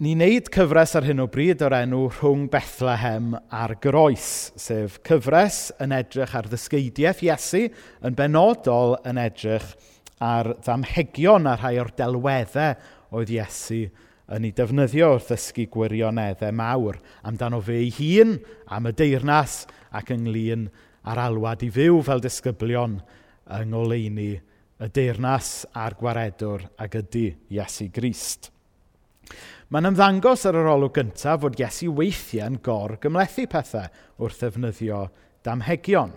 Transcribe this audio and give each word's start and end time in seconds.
ni'n 0.00 0.22
neud 0.22 0.46
cyfres 0.48 0.94
ar 0.96 1.04
hyn 1.04 1.20
o 1.20 1.26
bryd 1.28 1.60
o'r 1.60 1.74
enw 1.82 2.06
rhwng 2.08 2.46
Bethlehem 2.48 3.34
a'r 3.52 3.74
groes, 3.84 4.48
sef 4.56 4.94
cyfres 5.04 5.66
yn 5.84 5.92
edrych 5.92 6.32
ar 6.38 6.46
ddysgeidiaeth 6.48 7.20
Iesu, 7.26 7.66
yn 8.00 8.14
benodol 8.16 8.94
yn 9.04 9.18
edrych 9.20 9.66
ar 10.24 10.54
ddamhegion 10.64 11.48
a 11.50 11.52
rhai 11.58 11.74
o'r 11.82 11.92
delweddau 11.98 12.78
oedd 13.12 13.32
Iesu 13.34 13.82
yn 14.32 14.46
ei 14.48 14.54
defnyddio 14.56 15.10
wrth 15.18 15.28
ddysgu 15.34 15.66
gwirioneddau 15.74 16.56
mawr 16.56 16.96
amdano 17.28 17.60
fe 17.66 17.76
ei 17.82 17.90
hun, 17.98 18.38
am 18.72 18.88
y 18.88 18.94
deyrnas 18.96 19.66
ac 20.00 20.14
ynglyn 20.16 20.70
a'r 21.04 21.20
alwad 21.26 21.66
i 21.66 21.68
fyw 21.76 22.00
fel 22.06 22.24
disgyblion 22.24 22.96
yng 23.58 23.74
ngoleini 23.74 24.30
y 24.80 24.88
deyrnas 24.96 25.66
a'r 25.76 25.98
gwaredwr 26.00 26.70
ag 26.80 26.96
ydy 27.02 27.26
Iesu 27.52 27.90
Grist. 27.92 28.48
Mae'n 29.70 29.86
ymddangos 29.86 30.42
ar 30.48 30.56
yr 30.58 30.66
olwg 30.66 30.96
gyntaf 30.96 31.44
fod 31.44 31.60
Iesu 31.60 31.92
weithiau'n 31.94 32.56
gor-gymlethu 32.66 33.44
pethau 33.52 33.84
wrth 34.18 34.40
ddefnyddio 34.40 35.04
damhegion. 35.46 36.10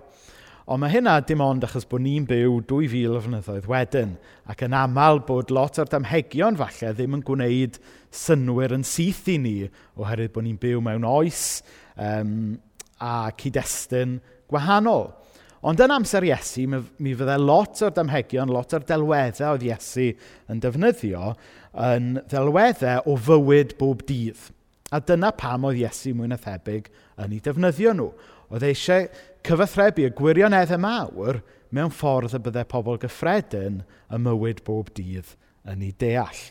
Ond 0.66 0.82
mae 0.82 0.90
hynna 0.90 1.20
dim 1.22 1.44
ond 1.46 1.68
achos 1.68 1.86
bod 1.86 2.02
ni'n 2.02 2.26
byw 2.26 2.56
2,000 2.72 3.14
o 3.14 3.22
fynyddoedd 3.22 3.70
wedyn, 3.70 4.16
ac 4.50 4.64
yn 4.66 4.74
aml 4.74 5.22
bod 5.28 5.54
lot 5.54 5.78
o'r 5.78 5.92
damhegion 5.92 6.58
falle 6.58 6.96
ddim 6.98 7.20
yn 7.20 7.26
gwneud 7.28 7.78
synwyr 8.24 8.74
yn 8.80 8.88
syth 8.90 9.30
i 9.30 9.38
ni, 9.44 9.56
oherwydd 10.02 10.34
bod 10.34 10.48
ni'n 10.48 10.58
byw 10.64 10.82
mewn 10.90 11.06
oes 11.12 11.44
um, 11.94 12.56
a 12.98 13.30
cyd-destun 13.38 14.18
gwahanol. 14.50 15.12
Ond 15.64 15.80
yn 15.80 15.94
amser 15.96 16.26
Iesu, 16.28 16.66
mi 16.68 17.14
fyddai 17.16 17.38
lot 17.40 17.80
o'r 17.86 17.94
damhegion, 17.96 18.50
lot 18.52 18.74
o'r 18.76 18.84
delweddau 18.84 19.54
oedd 19.56 19.64
Iesu 19.64 20.10
yn 20.52 20.60
defnyddio 20.60 21.30
yn 21.80 22.10
ddelweddau 22.28 23.06
o 23.08 23.16
fywyd 23.16 23.78
bob 23.80 24.04
dydd. 24.10 24.50
A 24.92 25.00
dyna 25.00 25.32
pam 25.40 25.64
oedd 25.70 25.80
Iesu 25.80 26.12
mwy 26.18 26.28
na 26.28 26.38
thebyg 26.42 26.90
yn 27.24 27.38
ei 27.38 27.40
defnyddio 27.46 27.94
nhw. 27.96 28.10
Oedd 28.52 28.68
eisiau 28.68 29.08
cyfathrebu 29.48 30.04
y 30.10 30.12
gwirioneddau 30.18 30.84
mawr 30.84 31.40
mewn 31.72 31.96
ffordd 31.96 32.36
y 32.36 32.44
byddai 32.44 32.68
pobl 32.76 33.00
gyffredin 33.00 33.80
y 33.86 34.20
mywyd 34.20 34.60
bob 34.68 34.92
dydd 35.00 35.32
yn 35.72 35.88
ei 35.88 35.96
deall. 35.96 36.44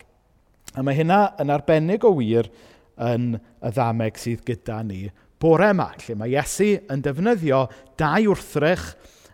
A 0.73 0.81
mae 0.81 0.97
hynna 0.97 1.35
yn 1.43 1.53
arbennig 1.53 2.09
o 2.09 2.15
wir 2.17 2.49
yn 2.97 3.35
y 3.37 3.77
ddameg 3.77 4.17
sydd 4.21 4.49
gyda 4.49 4.81
ni 4.89 5.05
bore 5.43 5.73
yma, 5.75 5.91
lle 5.99 6.15
mae 6.19 6.37
Iesu 6.37 6.77
yn 6.93 7.03
defnyddio 7.03 7.65
dau 7.99 8.31
wrthrych 8.31 8.93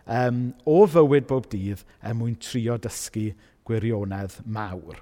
um, 0.09 0.49
o 0.65 0.81
fywyd 0.89 1.27
bob 1.29 1.45
dydd 1.51 1.83
er 2.01 2.17
mwyn 2.17 2.37
trio 2.41 2.79
dysgu 2.81 3.29
gwirionedd 3.69 4.39
mawr. 4.49 4.97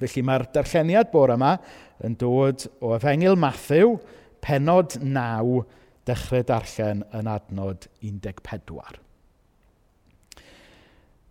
Felly 0.00 0.22
mae'r 0.24 0.46
darlleniad 0.54 1.10
bore 1.12 1.34
yma 1.36 1.56
yn 2.06 2.14
dod 2.20 2.68
o 2.80 2.94
Efengil 2.96 3.36
Matthew, 3.36 3.98
penod 4.40 4.96
9, 5.02 5.64
dechrau 6.08 6.46
darllen 6.46 7.02
yn 7.16 7.28
adnod 7.28 7.90
14. 8.00 9.02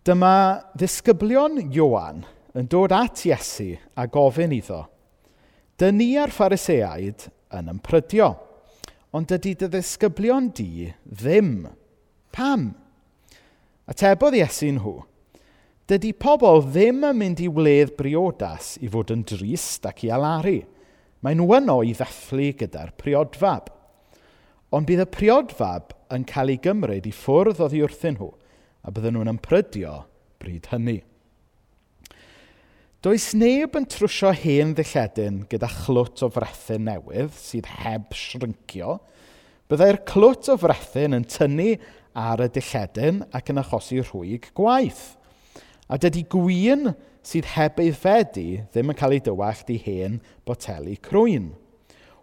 Dyma 0.06 0.36
ddisgyblion 0.76 1.58
Iwan 1.66 2.22
yn 2.56 2.68
dod 2.70 2.94
at 2.94 3.24
Iesu 3.26 3.74
a 3.96 4.06
gofyn 4.10 4.54
iddo, 4.54 4.84
Dyn 5.80 5.96
ni 5.96 6.10
a'r 6.20 6.28
phariseaid 6.28 7.30
yn 7.56 7.70
ymprydio 7.72 8.26
ond 9.16 9.30
dydy 9.30 9.56
dy 9.58 9.68
ddisgyblion 9.70 10.50
di 10.54 10.90
ddim. 11.04 11.66
Pam? 12.30 12.70
Atebodd 13.90 14.36
Iesu 14.38 14.70
nhw, 14.76 15.00
dydy 15.90 16.12
pobl 16.14 16.62
ddim 16.68 17.02
yn 17.08 17.18
mynd 17.18 17.42
i 17.42 17.48
wledd 17.50 17.96
briodas 17.98 18.76
i 18.78 18.90
fod 18.92 19.10
yn 19.10 19.24
drist 19.26 19.88
ac 19.90 20.04
i 20.06 20.12
alaru. 20.14 20.60
Mae 21.20 21.36
nhw 21.36 21.50
yno 21.58 21.80
i 21.82 21.90
ddathlu 21.96 22.52
gyda'r 22.60 22.94
priodfab. 23.00 23.66
Ond 24.70 24.86
bydd 24.86 25.02
y 25.02 25.08
priodfab 25.10 25.90
yn 26.14 26.24
cael 26.30 26.54
ei 26.54 26.60
gymryd 26.62 27.08
i 27.10 27.14
ffwrdd 27.14 27.60
oddi 27.66 27.82
wrthyn 27.82 28.16
nhw, 28.20 28.30
a 28.86 28.94
bydden 28.94 29.18
nhw'n 29.18 29.34
ymprydio 29.34 30.04
bryd 30.40 30.70
hynny. 30.70 31.00
Does 33.00 33.30
neb 33.32 33.78
yn 33.78 33.86
trwsio 33.88 34.28
hen 34.36 34.74
ddilledyn 34.76 35.38
gyda 35.48 35.70
chlwt 35.72 36.20
o 36.20 36.28
frethyn 36.34 36.82
newydd 36.84 37.30
sydd 37.32 37.70
heb 37.80 38.12
shrincio. 38.12 38.98
Byddai'r 39.72 40.02
clwt 40.10 40.50
o 40.52 40.58
frethyn 40.60 41.16
yn 41.16 41.24
tynnu 41.24 41.70
ar 42.20 42.42
y 42.44 42.50
dilledyn 42.52 43.22
ac 43.32 43.48
yn 43.54 43.62
achosi 43.62 44.02
rhwyg 44.02 44.50
gwaith. 44.52 45.14
A 45.88 45.96
dydy 45.96 46.26
gwyn 46.28 46.92
sydd 47.24 47.48
heb 47.54 47.80
ei 47.80 47.96
fedi 47.96 48.46
ddim 48.68 48.92
yn 48.92 49.00
cael 49.00 49.16
ei 49.16 49.24
dywallt 49.30 49.72
i 49.72 49.80
hen 49.80 50.20
boteli 50.44 51.00
crwyn. 51.00 51.54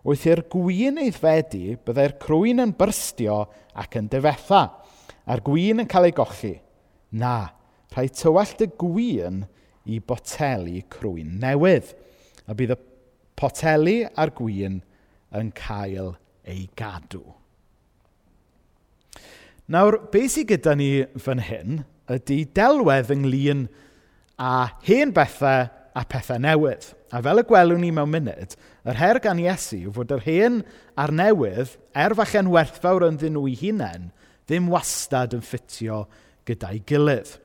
Wyth 0.05 0.29
i'r 0.29 0.45
gwyn 0.53 1.01
ei 1.01 1.09
fedi, 1.09 1.73
byddai'r 1.73 2.19
crwyn 2.21 2.67
yn 2.67 2.77
byrstio 2.77 3.47
ac 3.73 3.97
yn 3.97 4.13
defetha, 4.13 4.67
a'r 5.25 5.41
gwyn 5.41 5.81
yn 5.81 5.89
cael 5.89 6.11
ei 6.11 6.17
gochi. 6.21 6.59
Na, 7.17 7.47
rhaid 7.97 8.13
tywallt 8.21 8.61
y 8.61 8.75
gwyn 8.77 9.47
i 9.87 9.99
boteli 10.03 10.83
crwyn 10.91 11.37
newydd. 11.41 11.93
A 12.47 12.55
bydd 12.57 12.75
y 12.75 12.79
poteli 13.37 13.97
a'r 14.07 14.33
gwyn 14.37 14.81
yn 15.37 15.51
cael 15.55 16.15
ei 16.47 16.67
gadw. 16.79 17.23
Nawr, 19.67 19.99
beth 20.11 20.37
sydd 20.37 20.53
gyda 20.53 20.77
ni 20.79 20.91
fan 21.19 21.41
hyn 21.43 21.81
ydy 22.13 22.45
delwedd 22.55 23.11
ynglyn 23.11 23.65
a 24.39 24.69
hen 24.87 25.11
bethau 25.15 25.67
a 25.97 26.03
pethau 26.07 26.39
newydd. 26.39 26.93
A 27.11 27.21
fel 27.23 27.41
y 27.41 27.43
gwelwn 27.47 27.81
ni 27.83 27.89
mewn 27.95 28.11
munud, 28.11 28.53
yr 28.87 28.99
her 28.99 29.19
gan 29.23 29.39
Iesu 29.39 29.79
yw 29.87 29.93
fod 29.95 30.11
yr 30.15 30.23
hen 30.25 30.61
a'r 30.99 31.13
newydd, 31.15 31.75
er 31.95 32.15
falle'n 32.19 32.51
werthfawr 32.51 33.07
yn 33.07 33.19
ddyn 33.19 33.35
nhw 33.37 33.45
i 33.47 33.55
hunain, 33.61 34.09
ddim 34.47 34.67
wastad 34.71 35.35
yn 35.37 35.43
ffitio 35.43 36.03
gyda'i 36.47 36.81
gilydd. 36.87 37.37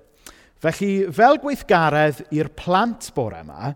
Felly, 0.62 1.08
fel 1.10 1.40
gweithgaredd 1.42 2.20
i'r 2.30 2.46
plant 2.54 3.08
bore 3.16 3.40
yma, 3.42 3.72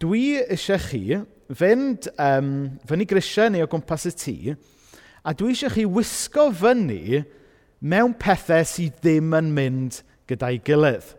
dwi 0.00 0.38
eisiau 0.40 0.80
chi 0.80 1.18
fynd 1.58 2.08
um, 2.16 2.52
fyny 2.88 3.04
grisiau 3.08 3.50
neu 3.52 3.66
o 3.66 3.68
gwmpas 3.68 4.06
y 4.08 4.12
tŷ, 4.16 4.36
a 5.28 5.34
dwi 5.36 5.52
eisiau 5.52 5.74
chi 5.74 5.84
wisgo 5.84 6.46
fyny 6.56 7.20
mewn 7.92 8.14
pethau 8.16 8.64
sydd 8.64 8.96
ddim 9.02 9.36
yn 9.36 9.50
mynd 9.52 10.00
gyda'i 10.30 10.62
gilydd. 10.64 11.12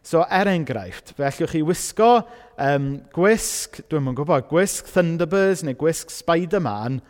So, 0.00 0.22
er 0.24 0.48
enghraifft, 0.48 1.12
fe 1.12 1.26
allwch 1.28 1.52
chi 1.52 1.60
wisgo 1.60 2.08
um, 2.56 2.94
gwisg, 3.12 3.82
dwi'n 3.92 4.06
mwyn 4.06 4.16
gwybod, 4.16 4.46
gwisg 4.48 4.88
Thunderbirds 4.88 5.60
neu 5.66 5.76
gwisg 5.76 6.08
Spider-Man 6.14 7.02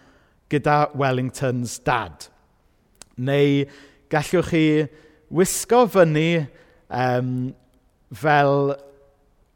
gyda 0.51 0.89
Wellington's 0.99 1.79
dad. 1.87 2.27
Neu 3.15 3.69
gallwch 4.11 4.51
chi 4.51 4.65
wisgo 5.31 5.85
fyny 5.95 6.49
um, 6.91 7.55
fel 8.13 8.75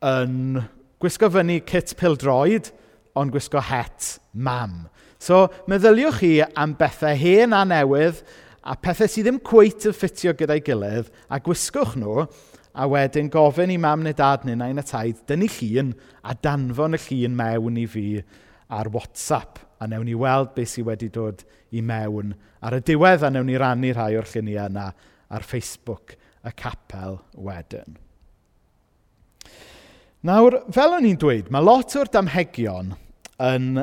yn 0.04 0.62
gwisgo 1.02 1.30
fyny 1.32 1.60
cit 1.68 1.94
pildroed, 2.00 2.70
ond 3.18 3.34
gwisgo 3.34 3.62
het 3.62 4.16
mam. 4.32 4.84
So, 5.18 5.48
meddyliwch 5.70 6.20
chi 6.20 6.32
am 6.44 6.74
bethau 6.78 7.14
hen 7.18 7.54
a 7.56 7.62
newydd, 7.68 8.22
a 8.64 8.76
pethau 8.80 9.10
sydd 9.10 9.28
ddim 9.28 9.40
cweit 9.44 9.86
yn 9.88 9.96
ffitio 9.96 10.34
gyda'i 10.36 10.62
gilydd, 10.64 11.10
a 11.28 11.40
gwisgwch 11.44 11.94
nhw, 12.00 12.24
a 12.74 12.88
wedyn 12.90 13.30
gofyn 13.32 13.72
i 13.72 13.78
mam 13.78 14.02
neu 14.02 14.16
dad 14.16 14.44
neu 14.46 14.58
nain 14.58 14.82
a 14.82 14.86
taid, 14.86 15.20
dynnu 15.28 15.48
llun 15.58 15.92
a 16.26 16.34
danfon 16.34 16.98
y 16.98 17.00
llun 17.06 17.38
mewn 17.38 17.78
i 17.80 17.86
fi 17.90 18.08
ar 18.74 18.90
WhatsApp, 18.94 19.60
a 19.80 19.88
newn 19.90 20.08
ni 20.08 20.16
weld 20.18 20.54
beth 20.56 20.74
sydd 20.74 20.88
wedi 20.88 21.10
dod 21.12 21.44
i 21.74 21.82
mewn 21.84 22.34
ar 22.64 22.78
y 22.78 22.82
diwedd, 22.84 23.24
a 23.26 23.30
newn 23.30 23.48
ni 23.50 23.60
rannu 23.60 23.92
rhai 23.94 24.14
o'r 24.18 24.28
lluniau 24.28 24.68
yna 24.72 24.90
ar 25.34 25.46
Facebook 25.46 26.16
y 26.44 26.52
capel 26.58 27.18
wedyn. 27.34 27.98
Nawr, 30.24 30.62
fel 30.72 30.96
o'n 30.96 31.08
i'n 31.08 31.18
dweud, 31.20 31.50
mae 31.52 31.64
lot 31.64 31.96
o'r 32.00 32.08
damhegion 32.12 32.94
yn 33.44 33.82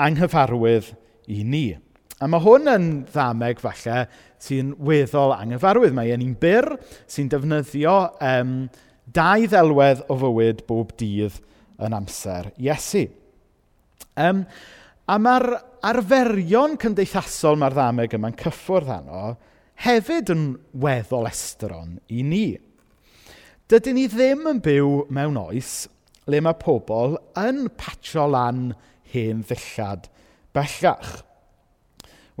anghyfarwydd 0.00 0.90
i 1.30 1.44
ni. 1.46 1.66
A 2.20 2.26
mae 2.28 2.42
hwn 2.42 2.68
yn 2.68 2.88
ddameg 3.08 3.62
falle 3.62 4.02
sy'n 4.42 4.74
weddol 4.82 5.32
anghyfarwydd. 5.36 5.94
Mae 5.96 6.10
yn 6.16 6.24
un 6.24 6.34
byr 6.40 6.72
sy'n 7.08 7.30
defnyddio 7.32 7.94
um, 8.18 8.56
dau 9.06 9.46
ddelwedd 9.46 10.02
o 10.10 10.18
fywyd 10.20 10.64
bob 10.68 10.92
dydd 11.00 11.38
yn 11.80 11.96
amser 11.96 12.50
Iesu. 12.60 13.06
Um, 14.20 14.42
a 15.08 15.16
mae'r 15.22 15.48
arferion 15.86 16.76
cymdeithasol 16.80 17.56
mae'r 17.60 17.78
ddameg 17.78 18.18
yma'n 18.18 18.36
cyffwrdd 18.42 18.92
anno, 18.98 19.22
hefyd 19.80 20.28
yn 20.34 20.44
weddol 20.76 21.28
estron 21.30 21.96
i 22.12 22.20
ni. 22.26 22.44
Dydyn 23.70 23.96
ni 23.96 24.06
ddim 24.10 24.44
yn 24.50 24.60
byw 24.64 25.06
mewn 25.14 25.38
oes 25.40 25.86
le 26.28 26.40
mae 26.44 26.58
pobl 26.60 27.16
yn 27.40 27.64
patio 27.80 28.26
lan 28.28 28.74
hen 29.12 29.40
ddillad 29.48 30.08
bellach. 30.56 31.20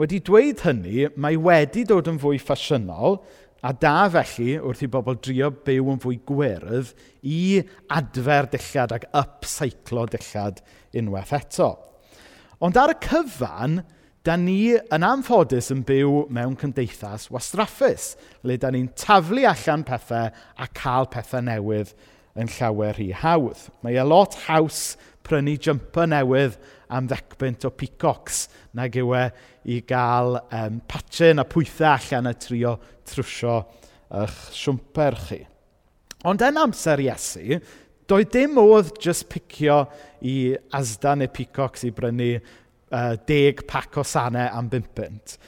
Wedi 0.00 0.20
dweud 0.24 0.64
hynny, 0.64 1.08
mae 1.16 1.38
wedi 1.40 1.86
dod 1.88 2.08
yn 2.10 2.20
fwy 2.20 2.40
ffasiynol 2.40 3.18
a 3.64 3.72
da 3.76 4.08
felly 4.12 4.56
wrth 4.58 4.84
i 4.84 4.88
bobl 4.92 5.16
drio 5.24 5.50
byw 5.52 5.90
yn 5.94 6.00
fwy 6.00 6.18
gwyrdd 6.28 6.92
i 7.24 7.60
adfer 7.96 8.48
dillad 8.52 8.94
ac 8.96 9.06
upcyclo 9.22 10.06
dillad 10.12 10.60
unwaith 10.96 11.34
eto. 11.36 11.70
Ond 12.60 12.76
ar 12.76 12.92
y 12.92 12.98
cyfan, 13.04 13.80
da 14.26 14.36
ni 14.36 14.74
yn 14.76 15.04
amffodus 15.06 15.70
yn 15.72 15.80
byw 15.88 16.26
mewn 16.32 16.56
cymdeithas 16.60 17.28
wastraffus, 17.32 18.14
le 18.44 18.58
da 18.60 18.70
ni'n 18.72 18.90
taflu 18.98 19.46
allan 19.48 19.84
pethau 19.88 20.28
a 20.30 20.66
cael 20.76 21.08
pethau 21.12 21.44
newydd 21.46 21.94
yn 22.40 22.50
llawer 22.58 22.98
rhy 22.98 23.10
hawdd. 23.16 23.62
Mae 23.80 23.96
e 23.96 24.04
lot 24.04 24.36
haws 24.46 24.94
prynu 25.26 25.56
jumper 25.56 26.08
newydd 26.10 26.58
am 26.92 27.08
ddecbynt 27.08 27.64
o 27.64 27.72
peacocks 27.72 28.44
nag 28.76 28.98
yw 29.00 29.14
e 29.16 29.24
i 29.72 29.80
gael 29.88 30.36
um, 30.40 30.80
patchen 30.88 31.40
a 31.40 31.46
pwythau 31.48 31.94
allan 31.94 32.30
a 32.30 32.34
trio 32.36 32.76
trwsio 33.08 33.60
eich 34.20 34.40
siwmper 34.56 35.16
chi. 35.26 35.44
Ond 36.28 36.42
yn 36.44 36.60
amser 36.60 37.00
Iesu, 37.00 37.60
doedd 38.10 38.32
dim 38.34 38.56
modd 38.58 38.92
just 39.00 39.30
picio 39.32 39.84
i 40.26 40.52
asda 40.76 41.14
neu 41.16 41.30
peacocks 41.32 41.86
i 41.88 41.92
brynu 41.94 42.34
uh, 42.90 43.16
deg 43.28 43.64
pac 43.70 43.98
o 44.00 44.04
sanau 44.06 44.50
am 44.52 44.68
bimpynt. 44.70 45.38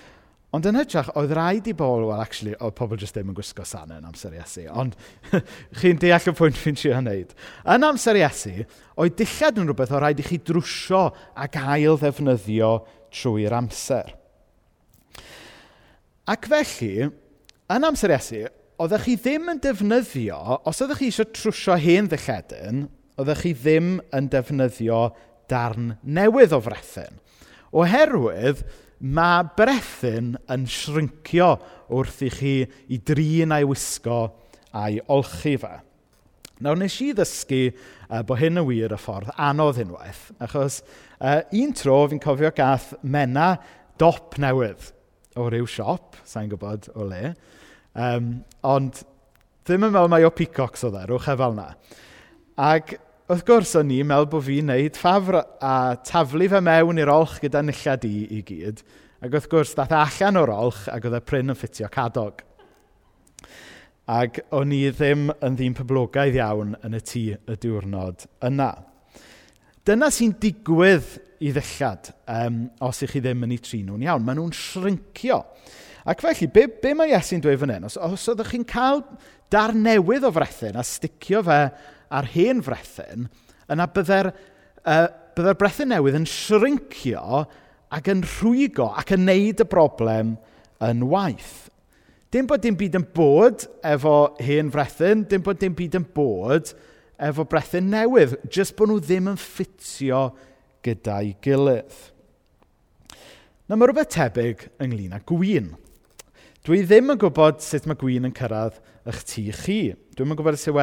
Ond 0.52 0.66
yn 0.68 0.76
hytrach, 0.76 1.08
oedd 1.16 1.30
rhaid 1.32 1.68
i 1.70 1.72
bobl, 1.72 2.10
wel, 2.10 2.20
actually, 2.20 2.52
oedd 2.60 2.74
pobl 2.76 3.00
jyst 3.00 3.16
ddim 3.16 3.30
yn 3.32 3.36
gwisgo 3.38 3.64
sanau 3.64 3.96
yn 4.02 4.08
amser 4.10 4.34
Iesu. 4.36 4.66
Ond 4.68 4.98
chi'n 5.80 6.00
deall 6.00 6.28
y 6.28 6.34
pwynt 6.36 6.60
fi'n 6.60 6.76
siarad 6.76 7.06
wneud. 7.06 7.32
Yn 7.72 7.86
amser 7.88 8.20
Iesu, 8.20 8.66
oedd 9.00 9.16
dillad 9.16 9.62
yn 9.62 9.70
rhywbeth 9.70 9.94
o 9.96 10.02
rhaid 10.02 10.20
i 10.20 10.26
chi 10.26 10.40
drwsio 10.44 11.06
ac 11.46 11.56
ail 11.62 11.96
ddefnyddio 12.02 12.74
trwy'r 13.16 13.56
amser. 13.62 14.12
Ac 16.28 16.50
felly, 16.52 17.08
yn 17.72 17.88
amser 17.88 18.12
Iesu, 18.12 18.44
oeddech 18.82 19.08
chi 19.08 19.16
ddim 19.24 19.48
yn 19.54 19.64
defnyddio, 19.64 20.38
os 20.68 20.84
oeddech 20.84 21.00
chi 21.00 21.08
eisiau 21.14 21.32
trwsio 21.32 21.80
hen 21.80 22.12
ddilledyn, 22.12 22.86
oeddech 23.16 23.46
chi 23.46 23.56
ddim 23.56 23.94
yn 24.12 24.28
defnyddio 24.32 25.06
darn 25.48 25.94
newydd 26.04 26.52
o 26.52 26.60
frethyn. 26.60 27.22
Oherwydd 27.72 28.62
ma' 29.02 29.42
brethyn 29.56 30.36
yn 30.52 30.66
shrincio 30.70 31.54
wrth 31.92 32.20
i 32.26 32.30
chi 32.32 32.54
i 32.92 32.98
drin 33.02 33.54
a'i 33.54 33.66
wisgo 33.66 34.20
a'i 34.76 35.00
olchi 35.12 35.56
fe. 35.60 35.72
Nawr, 36.62 36.78
nes 36.78 36.94
i 37.02 37.10
ddysgu 37.16 37.62
e, 37.66 37.72
uh, 38.06 38.20
bod 38.22 38.38
hyn 38.38 38.60
yn 38.60 38.68
wir 38.68 38.94
y 38.94 38.98
ffordd 39.00 39.32
anodd 39.34 39.80
unwaith, 39.82 40.28
achos 40.44 40.78
uh, 41.18 41.40
un 41.58 41.72
tro 41.74 41.96
fi'n 42.12 42.22
cofio 42.22 42.52
gath 42.54 42.92
Mena 43.02 43.56
dop 43.98 44.38
newydd 44.42 44.92
o 45.40 45.48
ryw 45.50 45.66
siop, 45.66 46.20
sa'n 46.28 46.52
gwybod 46.52 46.92
o 46.94 47.08
le, 47.08 47.32
um, 47.98 48.34
ond 48.68 49.02
ddim 49.66 49.88
yn 49.88 49.94
meddwl 49.94 50.12
mai 50.12 50.22
o 50.28 50.30
peacocks 50.34 50.86
o 50.86 50.92
dderwch 50.94 51.32
e 51.32 51.36
fel 51.40 51.58
na. 51.58 51.68
Ac 52.62 52.94
wrth 53.32 53.46
gwrs, 53.48 53.70
o'n 53.80 53.90
i'n 53.94 54.08
meddwl 54.10 54.26
bod 54.28 54.44
fi'n 54.44 54.66
neud 54.68 54.96
ffafr 55.00 55.38
a 55.40 55.74
taflu 56.04 56.50
fe 56.52 56.60
mewn 56.60 57.00
i'r 57.00 57.12
olch 57.12 57.38
gyda 57.40 57.62
nillad 57.64 58.04
i 58.04 58.16
i 58.28 58.40
gyd. 58.44 58.82
Ac 59.24 59.36
wrth 59.38 59.48
gwrs, 59.48 59.72
dath 59.78 59.94
e 59.94 59.96
allan 59.96 60.40
o'r 60.42 60.52
olch 60.52 60.82
ac 60.92 61.06
oedd 61.08 61.16
y 61.16 61.20
pryn 61.24 61.52
yn 61.54 61.56
ffitio 61.56 61.88
cadog. 61.94 62.42
Ac 64.12 64.42
o'n 64.52 64.74
i 64.76 64.82
ddim 64.92 65.30
yn 65.32 65.56
ddyn 65.56 65.76
poblogaidd 65.78 66.36
iawn 66.36 66.74
yn 66.84 66.98
y 66.98 67.00
tŷ 67.08 67.22
y 67.54 67.56
diwrnod 67.62 68.26
yna. 68.50 68.68
Dyna 69.88 70.10
sy'n 70.12 70.36
digwydd 70.42 71.14
i 71.42 71.54
ddillad, 71.56 72.12
um, 72.34 72.58
os 72.84 73.00
ych 73.06 73.16
chi 73.16 73.22
ddim 73.24 73.46
yn 73.46 73.56
ei 73.56 73.62
trin 73.64 73.88
nhw'n 73.88 74.04
iawn. 74.10 74.26
Maen 74.26 74.42
nhw'n 74.42 74.52
shrincio. 74.54 75.40
Ac 76.08 76.22
felly, 76.24 76.48
be, 76.50 76.66
be 76.82 76.94
mae 76.98 77.12
Iesu'n 77.14 77.42
dweud 77.44 77.60
fan 77.62 77.74
hyn? 77.76 77.86
Os, 77.86 77.96
os 77.96 78.28
oeddech 78.32 78.52
chi'n 78.54 78.66
cael 78.68 79.04
dar 79.52 79.74
newydd 79.76 80.26
o 80.26 80.32
frethyn 80.34 80.78
a 80.80 80.84
sticio 80.86 81.42
fe 81.46 81.60
ar 82.12 82.28
hen 82.34 82.62
frethyn, 82.64 83.28
yna 83.70 83.86
byddai'r 83.94 84.30
uh, 84.32 85.06
bydde 85.36 85.54
brethyn 85.60 85.92
newydd 85.92 86.18
yn 86.18 86.28
shrincio 86.28 87.44
ac 87.92 88.08
yn 88.12 88.24
rhwygo 88.26 88.88
ac 88.98 89.14
yn 89.16 89.26
neud 89.28 89.62
y 89.62 89.68
broblem 89.68 90.36
yn 90.84 91.04
waith. 91.12 91.68
Dim 92.32 92.48
bod 92.48 92.62
dim 92.64 92.76
byd 92.80 92.96
yn 92.96 93.04
bod 93.14 93.66
efo 93.84 94.16
hen 94.40 94.72
frethyn, 94.72 95.26
dim 95.28 95.44
bod 95.44 95.60
dim 95.60 95.76
byd 95.76 95.98
yn 96.00 96.08
bod 96.16 96.72
efo 97.22 97.44
brethyn 97.48 97.90
newydd, 97.92 98.38
jyst 98.48 98.74
bod 98.78 98.90
nhw 98.90 99.02
ddim 99.04 99.28
yn 99.34 99.40
ffitio 99.40 100.30
gyda'i 100.84 101.36
gilydd. 101.44 101.92
Na 103.68 103.76
mae 103.76 103.88
rhywbeth 103.88 104.10
tebyg 104.16 104.66
ynglyn 104.82 105.14
â 105.16 105.20
gwyn. 105.28 105.70
Dwi 106.62 106.84
ddim 106.86 107.10
yn 107.10 107.18
gwybod 107.18 107.56
sut 107.58 107.88
mae 107.90 107.98
gwyn 107.98 108.28
yn 108.28 108.34
cyrraedd 108.38 108.76
eich 109.10 109.22
tŷ 109.26 109.42
chi. 109.64 109.78
Dwi'm 110.14 110.30
yn 110.30 110.38
gwybod 110.38 110.54
os 110.54 110.68
yw 110.70 110.76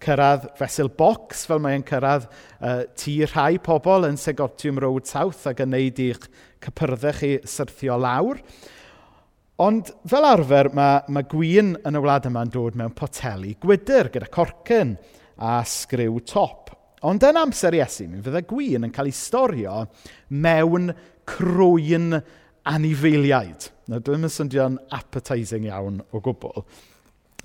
cyrraedd 0.00 0.46
fesul 0.56 0.88
bocs 0.88 1.42
fel 1.50 1.60
mae 1.60 1.82
cyrraedd 1.84 2.24
uh, 2.24 2.86
tŷ 2.96 3.16
rhai 3.34 3.58
pobl 3.60 4.06
yn 4.08 4.16
Segotium 4.16 4.80
Road 4.80 5.04
South 5.04 5.44
ac 5.50 5.60
yn 5.66 5.74
neud 5.74 6.00
i'ch 6.00 6.24
cypyrddau 6.64 7.18
chi 7.18 7.30
syrthio 7.44 7.98
lawr. 8.00 8.40
Ond 9.60 9.92
fel 10.08 10.30
arfer, 10.30 10.72
mae, 10.72 11.04
mae 11.12 11.28
gwyn 11.28 11.74
yn 11.76 12.00
y 12.00 12.04
wlad 12.06 12.30
yma'n 12.32 12.56
dod 12.56 12.80
mewn 12.80 12.96
poteli 12.96 13.52
gwydr 13.60 14.08
gyda 14.16 14.32
corcyn 14.32 14.96
a 15.44 15.58
sgriw 15.60 16.22
top. 16.24 16.72
Ond 17.04 17.28
yn 17.28 17.44
amser 17.44 17.76
Iesu, 17.76 18.08
mi 18.08 18.24
fydde 18.24 18.46
gwyn 18.48 18.88
yn 18.88 18.96
cael 18.96 19.12
ei 19.12 19.20
storio 19.20 19.82
mewn 20.32 20.88
crwyn 21.28 22.14
anifeiliaid. 22.68 23.70
Na, 23.88 24.02
dwi'n 24.04 24.22
mynd 24.22 24.34
syndio'n 24.34 24.78
appetizing 24.94 25.66
iawn 25.68 26.02
o 26.12 26.20
gwbl. 26.24 26.64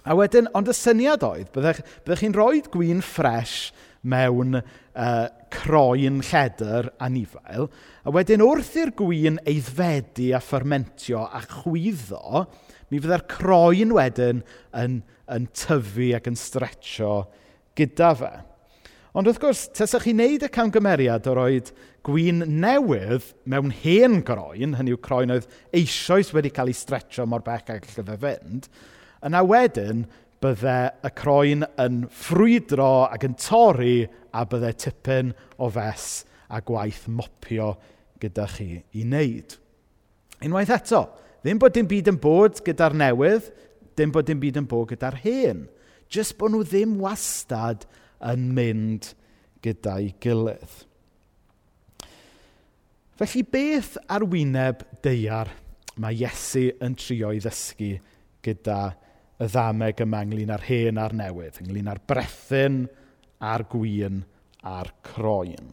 A 0.03 0.15
wedyn, 0.19 0.49
ond 0.57 0.67
y 0.67 0.75
syniad 0.75 1.23
oedd, 1.23 1.47
byddech, 1.55 1.79
byddech 2.03 2.25
chi'n 2.25 2.35
rhoi 2.35 2.59
gwyn 2.73 2.99
ffres 3.05 3.71
mewn 4.03 4.57
uh, 4.59 5.27
croen 5.53 6.19
lledr 6.27 6.89
anifail, 7.03 7.69
a 8.03 8.11
wedyn 8.11 8.43
wrth 8.43 8.73
i'r 8.81 8.91
gwyn 8.99 9.39
eiddfedu 9.47 10.33
a 10.35 10.41
ffermentio 10.43 11.23
a 11.23 11.39
chwyddo, 11.47 12.43
mi 12.91 12.99
fydda'r 12.99 13.23
croen 13.31 13.95
wedyn 13.95 14.43
yn, 14.75 14.99
yn 15.31 15.47
tyfu 15.55 16.11
ac 16.17 16.27
yn 16.27 16.39
stretcho 16.39 17.13
gyda 17.79 18.11
fe. 18.19 18.33
Ond 19.15 19.29
wrth 19.29 19.39
gwrs, 19.39 19.67
tesach 19.77 20.03
chi'n 20.03 20.19
neud 20.19 20.43
y 20.43 20.51
camgymeriad 20.51 21.31
o 21.31 21.37
roed 21.37 21.71
gwyn 22.03 22.43
newydd 22.59 23.29
mewn 23.47 23.71
hen 23.83 24.19
groen, 24.27 24.75
hynny 24.75 24.91
yw 24.93 24.99
croen 25.03 25.31
oedd 25.37 25.47
eisoes 25.75 26.33
wedi 26.35 26.51
cael 26.53 26.71
ei 26.71 26.75
stretcho 26.75 27.25
mor 27.29 27.45
bec 27.45 27.71
ag 27.71 27.87
allai 27.87 28.05
fe 28.09 28.17
fynd, 28.25 28.67
yna 29.23 29.43
wedyn 29.47 30.03
bydde 30.43 30.77
y 31.07 31.11
croen 31.15 31.63
yn 31.79 32.03
ffrwydro 32.11 32.91
ac 33.07 33.23
yn 33.29 33.39
torri 33.39 33.97
a 34.35 34.43
bydde 34.49 34.73
tipyn 34.83 35.31
o 35.55 35.69
fes 35.71 36.07
a 36.51 36.59
gwaith 36.65 37.05
mopio 37.07 37.73
gyda 38.19 38.47
chi 38.51 38.69
i 38.75 39.05
wneud. 39.05 39.55
Unwaith 40.43 40.73
eto, 40.75 41.05
ddim 41.43 41.61
bod 41.61 41.75
dim 41.75 41.87
byd 41.87 42.11
yn 42.11 42.19
bod 42.19 42.59
gyda'r 42.65 42.95
newydd, 42.99 43.47
dim 43.95 44.11
bod 44.11 44.27
dim 44.27 44.41
byd 44.43 44.59
yn 44.59 44.67
bod 44.69 44.89
gyda'r 44.91 45.21
hen. 45.23 45.67
Jyst 46.11 46.35
bod 46.39 46.51
nhw 46.51 46.65
ddim 46.67 46.97
wastad 47.01 47.87
yn 48.27 48.49
mynd 48.57 49.13
gyda'i 49.63 50.11
gilydd. 50.23 50.83
Felly 53.13 53.43
beth 53.45 53.93
ar 54.09 54.23
wyneb 54.25 54.79
deiar 55.05 55.51
mae 56.01 56.15
Iesu 56.17 56.71
yn 56.81 56.95
trio 56.97 57.29
i 57.29 57.41
ddysgu 57.43 57.91
gyda 58.43 58.77
y 59.37 59.49
ddameg 59.53 60.01
yma 60.01 60.23
ynglyn 60.25 60.53
â'r 60.55 60.65
hen 60.65 61.01
a'r 61.01 61.13
newydd, 61.19 61.59
ynglyn 61.61 61.91
â'r 61.91 62.01
brethyn 62.09 62.79
a'r 63.37 63.65
gwyn 63.69 64.23
a'r 64.65 64.89
croen? 65.05 65.69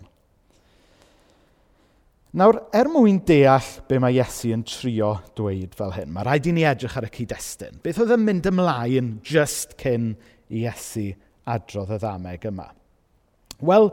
Nawr, 2.36 2.60
er 2.76 2.92
mwyn 2.92 3.22
deall 3.26 3.72
be 3.88 3.96
mae 4.04 4.20
Iesu 4.20 4.52
yn 4.54 4.66
trio 4.68 5.14
dweud 5.38 5.72
fel 5.78 5.96
hyn, 5.96 6.12
mae 6.12 6.28
rhaid 6.28 6.50
i 6.52 6.54
ni 6.54 6.68
edrych 6.68 6.98
ar 7.00 7.08
y 7.08 7.12
cyd-destun. 7.16 7.80
Beth 7.80 8.04
oedd 8.04 8.12
yn 8.18 8.28
mynd 8.28 8.50
ymlaen 8.52 9.14
just 9.24 9.78
cyn 9.80 10.12
i 10.52 10.66
Iesu 10.66 11.08
adrodd 11.48 11.96
y 11.96 12.02
ddameg 12.04 12.44
yma? 12.52 12.68
Wel, 13.64 13.90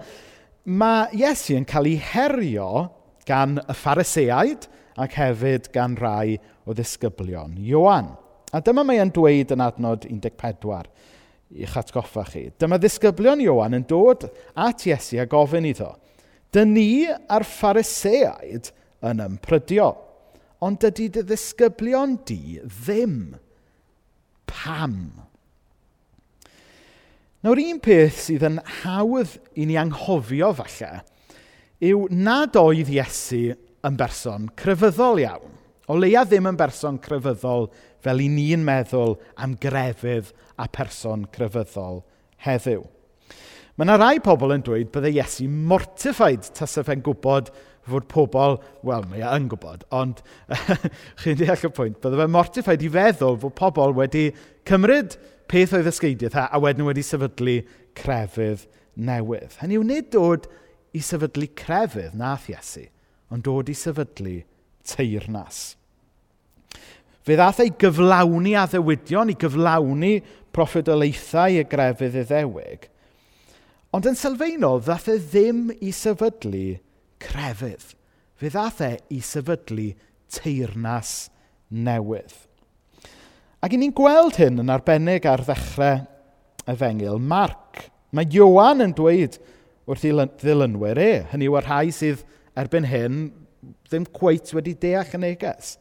mae 0.67 1.07
Iesu 1.15 1.55
yn 1.55 1.65
cael 1.71 1.93
ei 1.95 1.97
herio 2.11 2.69
gan 3.27 3.59
y 3.59 3.75
phariseaid 3.75 4.67
ac 4.97 5.17
hefyd 5.19 5.69
gan 5.73 5.97
rai 5.99 6.37
o 6.65 6.75
ddisgyblion. 6.75 7.57
Iowan. 7.61 8.15
A 8.55 8.61
dyma 8.63 8.85
mae 8.87 9.01
e'n 9.03 9.11
dweud 9.13 9.51
yn 9.53 9.63
adnod 9.63 10.07
14 10.07 10.89
i'ch 11.57 11.77
atgoffa 11.79 12.25
chi. 12.31 12.47
Dyma 12.59 12.79
ddisgyblion 12.81 13.43
Iowan 13.43 13.77
yn 13.77 13.85
dod 13.87 14.27
at 14.55 14.85
Iesu 14.87 15.21
a 15.21 15.27
gofyn 15.29 15.67
iddo. 15.69 15.93
Dy 16.55 16.63
ni 16.67 16.89
a'r 17.07 17.45
phariseaid 17.47 18.71
yn 19.05 19.21
ymprydio, 19.23 19.91
ond 20.63 20.79
dydy 20.81 21.09
dy 21.13 21.25
ddisgyblion 21.27 22.17
di 22.27 22.57
ddim. 22.63 23.35
Pam? 24.47 24.97
Nawr 27.45 27.61
un 27.61 27.83
peth 27.83 28.23
sydd 28.25 28.47
yn 28.47 28.57
hawdd 28.81 29.35
i 29.59 29.67
ni 29.67 29.77
anghofio 29.79 30.49
falle 30.57 31.03
yw 31.83 32.07
nad 32.09 32.55
oedd 32.57 32.89
Iesu 32.89 33.53
yn 33.85 33.97
berson 33.99 34.49
crefyddol 34.57 35.21
iawn. 35.21 35.53
O 35.87 35.95
leia 35.95 36.25
ddim 36.27 36.49
yn 36.49 36.57
berson 36.59 36.97
crefyddol 36.99 37.69
fel 38.03 38.21
i 38.23 38.27
ni'n 38.31 38.65
meddwl 38.65 39.15
am 39.39 39.55
grefydd 39.61 40.33
a 40.59 40.67
person 40.67 41.27
crefyddol 41.33 42.01
heddiw. 42.43 42.83
Mae 43.77 43.85
yna 43.85 43.97
rai 44.01 44.17
pobl 44.25 44.55
yn 44.55 44.65
dweud 44.65 44.89
byddai 44.93 45.13
Iesu 45.19 45.45
mortified 45.47 46.49
tas 46.57 46.79
y 46.81 46.83
fe'n 46.87 47.03
gwybod 47.05 47.51
fod 47.87 48.07
pobl, 48.11 48.57
wel, 48.83 49.05
mae 49.07 49.21
e 49.21 49.27
yn 49.37 49.45
gwybod, 49.47 49.85
ond 49.95 50.19
chi'n 51.21 51.37
deall 51.39 51.67
y 51.69 51.71
pwynt, 51.71 52.01
byddai 52.01 52.23
fe'n 52.23 52.33
mortified 52.33 52.83
i 52.83 52.89
feddwl 52.91 53.37
fod 53.45 53.55
pobl 53.55 53.93
wedi 53.95 54.31
cymryd 54.67 55.15
peth 55.47 55.77
oedd 55.77 55.87
ysgeidiaeth 55.93 56.41
a 56.41 56.59
wedyn 56.59 56.89
wedi 56.89 57.05
sefydlu 57.05 57.61
crefydd 57.95 58.65
newydd. 58.97 59.55
Hynny 59.61 59.77
yw, 59.77 59.85
nid 59.87 60.09
dod 60.17 60.49
i 60.97 61.01
sefydlu 61.03 61.49
crefydd, 61.57 62.15
nath 62.17 62.49
Iesu, 62.51 62.87
ond 63.31 63.45
dod 63.45 63.69
i 63.69 63.75
sefydlu 63.77 64.39
teirnas. 64.87 65.75
Fe 67.27 67.35
ddath 67.35 67.59
ei 67.59 67.73
gyflawni 67.75 68.53
a 68.55 68.65
ddewidion, 68.71 69.33
i 69.33 69.35
gyflawni 69.39 70.13
proffedolaethau 70.55 71.59
y 71.59 71.65
grefydd 71.67 72.21
iddewig. 72.23 72.87
Ond 73.95 74.07
yn 74.07 74.17
sylfaenol, 74.19 74.79
ddath 74.83 75.09
e 75.11 75.17
ddim 75.19 75.67
i 75.83 75.91
sefydlu 75.95 76.77
crefydd. 77.23 77.93
Fe 78.37 78.51
ddath 78.53 78.83
e 78.85 78.93
i 79.11 79.19
sefydlu 79.25 79.89
teirnas 80.31 81.27
newydd. 81.73 82.31
Ac 83.63 83.73
i 83.73 83.79
ni'n 83.81 83.95
gweld 83.97 84.37
hyn 84.39 84.61
yn 84.61 84.71
arbennig 84.71 85.25
ar 85.27 85.43
ddechrau 85.43 86.05
efengil 86.69 87.19
Marc. 87.19 87.87
Mae 88.15 88.29
Iwan 88.31 88.85
yn 88.85 88.93
dweud 88.95 89.35
wrth 89.87 90.05
i 90.07 90.13
ddilynwyr 90.41 90.99
e. 90.99 91.11
Hynny 91.31 91.47
yw, 91.47 91.57
y 91.57 91.63
rhai 91.63 91.91
sydd 91.95 92.25
erbyn 92.59 92.87
hyn 92.89 93.19
ddim 93.87 94.07
cweit 94.15 94.51
wedi 94.55 94.75
deall 94.79 95.15
y 95.15 95.21
neges. 95.21 95.75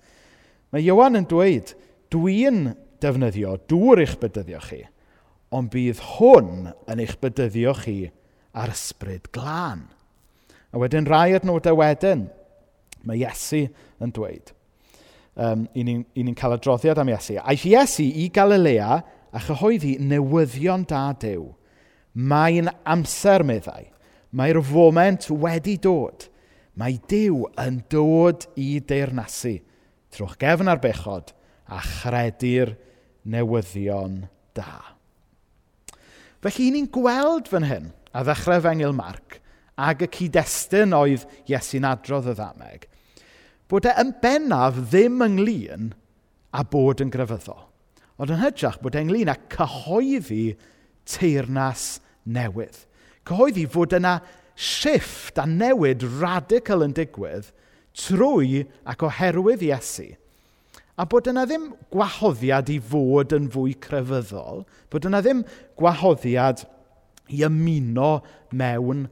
Mae 0.71 0.87
Iwan 0.87 1.19
yn 1.19 1.27
dweud, 1.31 1.73
dwi'n 2.15 2.71
defnyddio 3.03 3.57
dŵr 3.71 4.03
i'ch 4.05 4.17
bydyddio 4.23 4.63
chi, 4.67 4.81
ond 5.55 5.73
bydd 5.75 6.03
hwn 6.17 6.71
yn 6.91 7.03
eich 7.03 7.17
bydyddio 7.23 7.75
chi 7.83 7.99
ar 8.57 8.73
ysbryd 8.73 9.31
glân. 9.35 9.87
A 10.73 10.81
wedyn 10.81 11.09
rai 11.09 11.35
adnodau 11.37 11.79
wedyn, 11.81 12.27
mae 13.07 13.23
Iesu 13.23 13.67
yn 14.03 14.15
dweud. 14.15 14.53
Um, 15.37 15.67
i 15.77 15.83
ni'n 15.85 16.07
ni 16.17 16.33
cael 16.39 16.57
adroddiad 16.57 16.99
am 17.03 17.11
Iesu. 17.13 17.41
Aeth 17.43 17.67
Iesu 17.69 18.07
i 18.07 18.31
Galilea 18.33 19.03
a 19.37 19.43
chyhoeddi 19.43 19.97
newyddion 20.01 20.87
da 20.89 21.11
dew. 21.21 21.51
Mae'n 22.17 22.71
amser 22.89 23.45
meddai 23.45 23.91
Mae'r 24.37 24.61
foment 24.65 25.31
wedi 25.33 25.79
dod. 25.81 26.27
Mae 26.77 26.99
Dyw 27.09 27.47
yn 27.63 27.81
dod 27.89 28.45
i 28.61 28.77
deyrnasu 28.85 29.57
trwy'ch 30.13 30.37
gefn 30.41 30.69
ar 30.69 30.81
bechod 30.83 31.33
a 31.73 31.81
chredu'r 31.83 32.75
newyddion 33.33 34.27
da. 34.57 34.97
Felly, 36.45 36.71
ni'n 36.71 36.89
gweld 36.93 37.49
fan 37.51 37.67
hyn, 37.67 37.91
a 38.15 38.23
ddechrau 38.25 38.63
fengil 38.65 38.95
Marc, 38.97 39.41
ag 39.77 40.05
y 40.07 40.09
cyd-destun 40.13 40.95
oedd 40.97 41.27
Iesu'n 41.51 41.89
adrodd 41.89 42.31
y 42.31 42.37
ddameg, 42.37 42.87
bod 43.69 43.89
e 43.89 43.95
yn 44.01 44.13
bennaf 44.23 44.79
ddim 44.93 45.25
ynglyn 45.27 45.91
a 46.57 46.63
bod 46.65 47.03
yn 47.03 47.13
grefyddol. 47.13 47.65
Ond 48.17 48.33
yn 48.33 48.41
hytrach 48.41 48.79
bod 48.81 48.97
e 48.97 49.03
ynglyn 49.05 49.33
â 49.33 49.37
cyhoeddi 49.53 50.55
teirnas 51.09 51.97
newydd 52.25 52.79
cyhoeddi 53.27 53.67
fod 53.71 53.97
yna 53.97 54.19
shifft 54.57 55.39
a 55.39 55.47
newid 55.49 56.05
radical 56.21 56.85
yn 56.87 56.95
digwydd 56.97 57.51
trwy 57.97 58.65
ac 58.89 59.05
oherwydd 59.07 59.65
Iesu. 59.67 60.13
A 60.97 61.05
bod 61.05 61.29
yna 61.29 61.45
ddim 61.45 61.69
gwahoddiad 61.93 62.71
i 62.73 62.79
fod 62.81 63.35
yn 63.37 63.51
fwy 63.53 63.75
crefyddol, 63.85 64.65
bod 64.93 65.09
yna 65.09 65.21
ddim 65.25 65.43
gwahoddiad 65.77 66.65
i 67.29 67.43
ymuno 67.45 68.23
mewn 68.57 69.05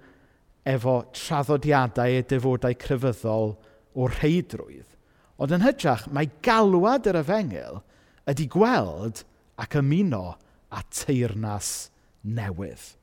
efo 0.65 0.97
traddodiadau 1.13 2.19
a 2.21 2.25
defodau 2.31 2.77
crefyddol 2.81 3.53
o 3.95 4.09
rheidrwydd. 4.09 4.89
Ond 5.37 5.53
yn 5.53 5.65
hytrach, 5.67 6.07
mae 6.09 6.31
galwad 6.47 7.09
yr 7.11 7.21
efengil 7.21 7.83
ydy 8.31 8.49
gweld 8.49 9.25
ac 9.61 9.77
ymuno 9.81 10.25
a 10.73 10.81
teirnas 10.89 11.91
newydd. 12.25 12.95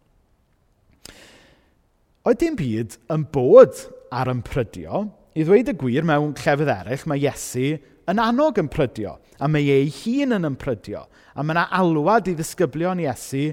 Oedd 2.21 2.37
dim 2.37 2.53
byd 2.53 2.99
yn 3.09 3.23
bod 3.33 3.79
ar 4.13 4.29
ymprydio. 4.29 5.07
I 5.33 5.41
ddweud 5.41 5.71
y 5.71 5.73
gwir, 5.73 6.05
mewn 6.05 6.35
llefydd 6.37 6.69
eraill, 6.69 7.05
mae 7.09 7.23
Iesu 7.23 7.79
yn 8.11 8.19
annog 8.21 8.59
yn 8.61 8.69
prydio, 8.69 9.15
a 9.41 9.47
mae 9.49 9.71
ei 9.73 9.87
hun 10.03 10.35
yn 10.35 10.45
ymprydio, 10.51 11.07
a 11.33 11.41
mae 11.41 11.55
yna 11.55 11.63
alwad 11.79 12.29
i 12.29 12.35
ddisgyblion 12.37 13.01
Iesu 13.01 13.47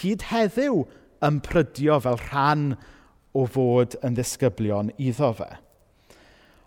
hyd 0.00 0.24
heddiw 0.32 0.80
yn 1.28 1.38
prydio 1.46 2.00
fel 2.02 2.18
rhan 2.24 2.64
o 3.38 3.44
fod 3.46 3.94
yn 4.02 4.18
ddisgyblion 4.18 4.90
iddo 4.96 5.30
fe. 5.38 5.48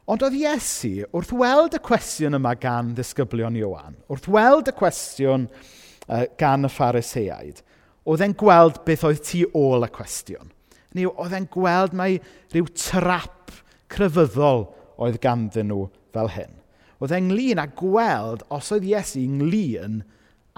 Ond 0.07 0.23
oedd 0.23 0.39
Iesu, 0.39 0.93
wrth 1.11 1.35
weld 1.35 1.75
y 1.75 1.83
cwestiwn 1.83 2.39
yma 2.39 2.55
gan 2.63 2.95
ddisgyblion 2.95 3.59
Iwan, 3.59 3.99
wrth 4.07 4.31
weld 4.31 4.71
y 4.71 4.77
cwestiwn 4.79 5.49
uh, 5.51 6.23
gan 6.39 6.63
y 6.63 6.71
phariseaid, 6.71 7.59
oedd 8.07 8.23
e'n 8.23 8.39
gweld 8.39 8.85
beth 8.87 9.03
oedd 9.11 9.23
tu 9.27 9.43
ôl 9.51 9.83
y 9.83 9.93
cwestiwn. 9.99 10.55
Neu 10.97 11.11
oedd 11.15 11.35
e'n 11.37 11.49
gweld 11.51 11.93
mai 11.97 12.15
rhyw 12.51 12.67
trap 12.75 13.53
crefyddol 13.91 14.65
oedd 15.01 15.19
ganddyn 15.23 15.69
nhw 15.71 15.85
fel 16.15 16.31
hyn. 16.35 16.57
Oedd 17.01 17.15
ynglyn 17.17 17.61
â 17.61 17.67
gweld 17.77 18.43
os 18.53 18.71
oedd 18.75 18.87
Iesu 18.87 19.21
ynglyn 19.23 20.01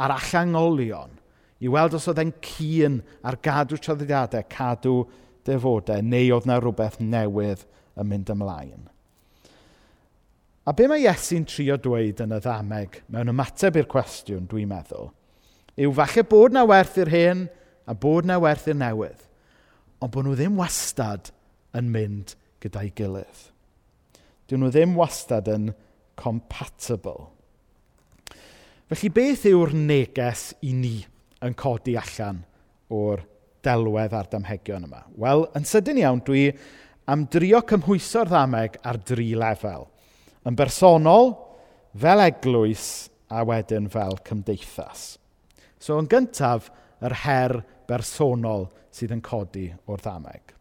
ar 0.02 0.16
allangolion. 0.18 1.14
I 1.64 1.70
weld 1.72 1.96
os 1.96 2.10
oedd 2.12 2.20
e'n 2.20 2.34
cyn 2.44 3.00
ar 3.24 3.38
gadw 3.44 3.78
traddodiadau, 3.80 4.44
cadw 4.52 4.96
defodau, 5.48 6.02
neu 6.04 6.34
oedd 6.36 6.48
yna 6.50 6.60
rhywbeth 6.60 7.00
newydd 7.00 7.64
yn 8.00 8.10
mynd 8.10 8.32
ymlaen. 8.34 8.90
A 10.68 10.72
be 10.76 10.88
mae 10.88 11.04
Iesu'n 11.04 11.46
trio 11.48 11.78
dweud 11.80 12.22
yn 12.24 12.36
y 12.36 12.40
ddameg 12.44 13.02
mewn 13.12 13.32
ymateb 13.34 13.80
i'r 13.80 13.90
cwestiwn, 13.92 14.48
dwi'n 14.52 14.70
meddwl, 14.72 15.10
yw 15.76 15.96
falle 15.96 16.24
bod 16.28 16.56
na 16.56 16.64
werth 16.68 17.00
i'r 17.04 17.12
hen 17.12 17.48
a 17.88 17.96
bod 17.96 18.28
na 18.28 18.38
werth 18.40 18.70
i'r 18.72 18.80
newydd 18.80 19.20
ond 20.04 20.12
bod 20.12 20.28
nhw 20.28 20.36
ddim 20.36 20.58
wastad 20.60 21.32
yn 21.78 21.90
mynd 21.94 22.36
gyda'i 22.64 22.92
gilydd. 22.98 23.46
Dyn 24.50 24.60
nhw 24.64 24.72
ddim 24.74 24.98
wastad 25.00 25.48
yn 25.52 25.70
compatible. 26.20 27.30
Felly 28.92 29.10
beth 29.16 29.46
yw'r 29.50 29.72
neges 29.74 30.52
i 30.68 30.74
ni 30.76 30.98
yn 31.44 31.56
codi 31.58 31.96
allan 32.00 32.44
o'r 32.94 33.24
delwedd 33.64 34.14
a'r 34.14 34.30
damhegion 34.32 34.90
yma? 34.90 35.06
Wel, 35.16 35.48
yn 35.56 35.66
sydyn 35.68 36.02
iawn, 36.04 36.22
dwi 36.28 36.50
am 37.10 37.26
drio 37.32 37.64
cymhwyso'r 37.68 38.30
ddameg 38.30 38.78
ar 38.84 39.00
dri 39.08 39.32
lefel. 39.40 39.88
Yn 40.44 40.60
bersonol, 40.60 41.34
fel 41.96 42.24
eglwys, 42.28 42.88
a 43.34 43.42
wedyn 43.48 43.88
fel 43.90 44.20
cymdeithas. 44.28 45.16
So, 45.82 45.98
yn 45.98 46.12
gyntaf, 46.12 46.70
yr 47.04 47.16
her 47.24 47.62
bersonol 47.90 48.68
sydd 48.94 49.16
yn 49.16 49.24
codi 49.26 49.70
o'r 49.90 50.02
ddameg. 50.04 50.54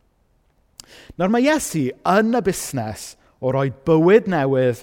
Nawr 1.16 1.32
mae 1.32 1.46
Iesu 1.46 1.88
yn 2.08 2.34
y 2.36 2.42
busnes 2.44 3.12
o 3.42 3.52
roi 3.54 3.70
bywyd 3.86 4.28
newydd 4.32 4.82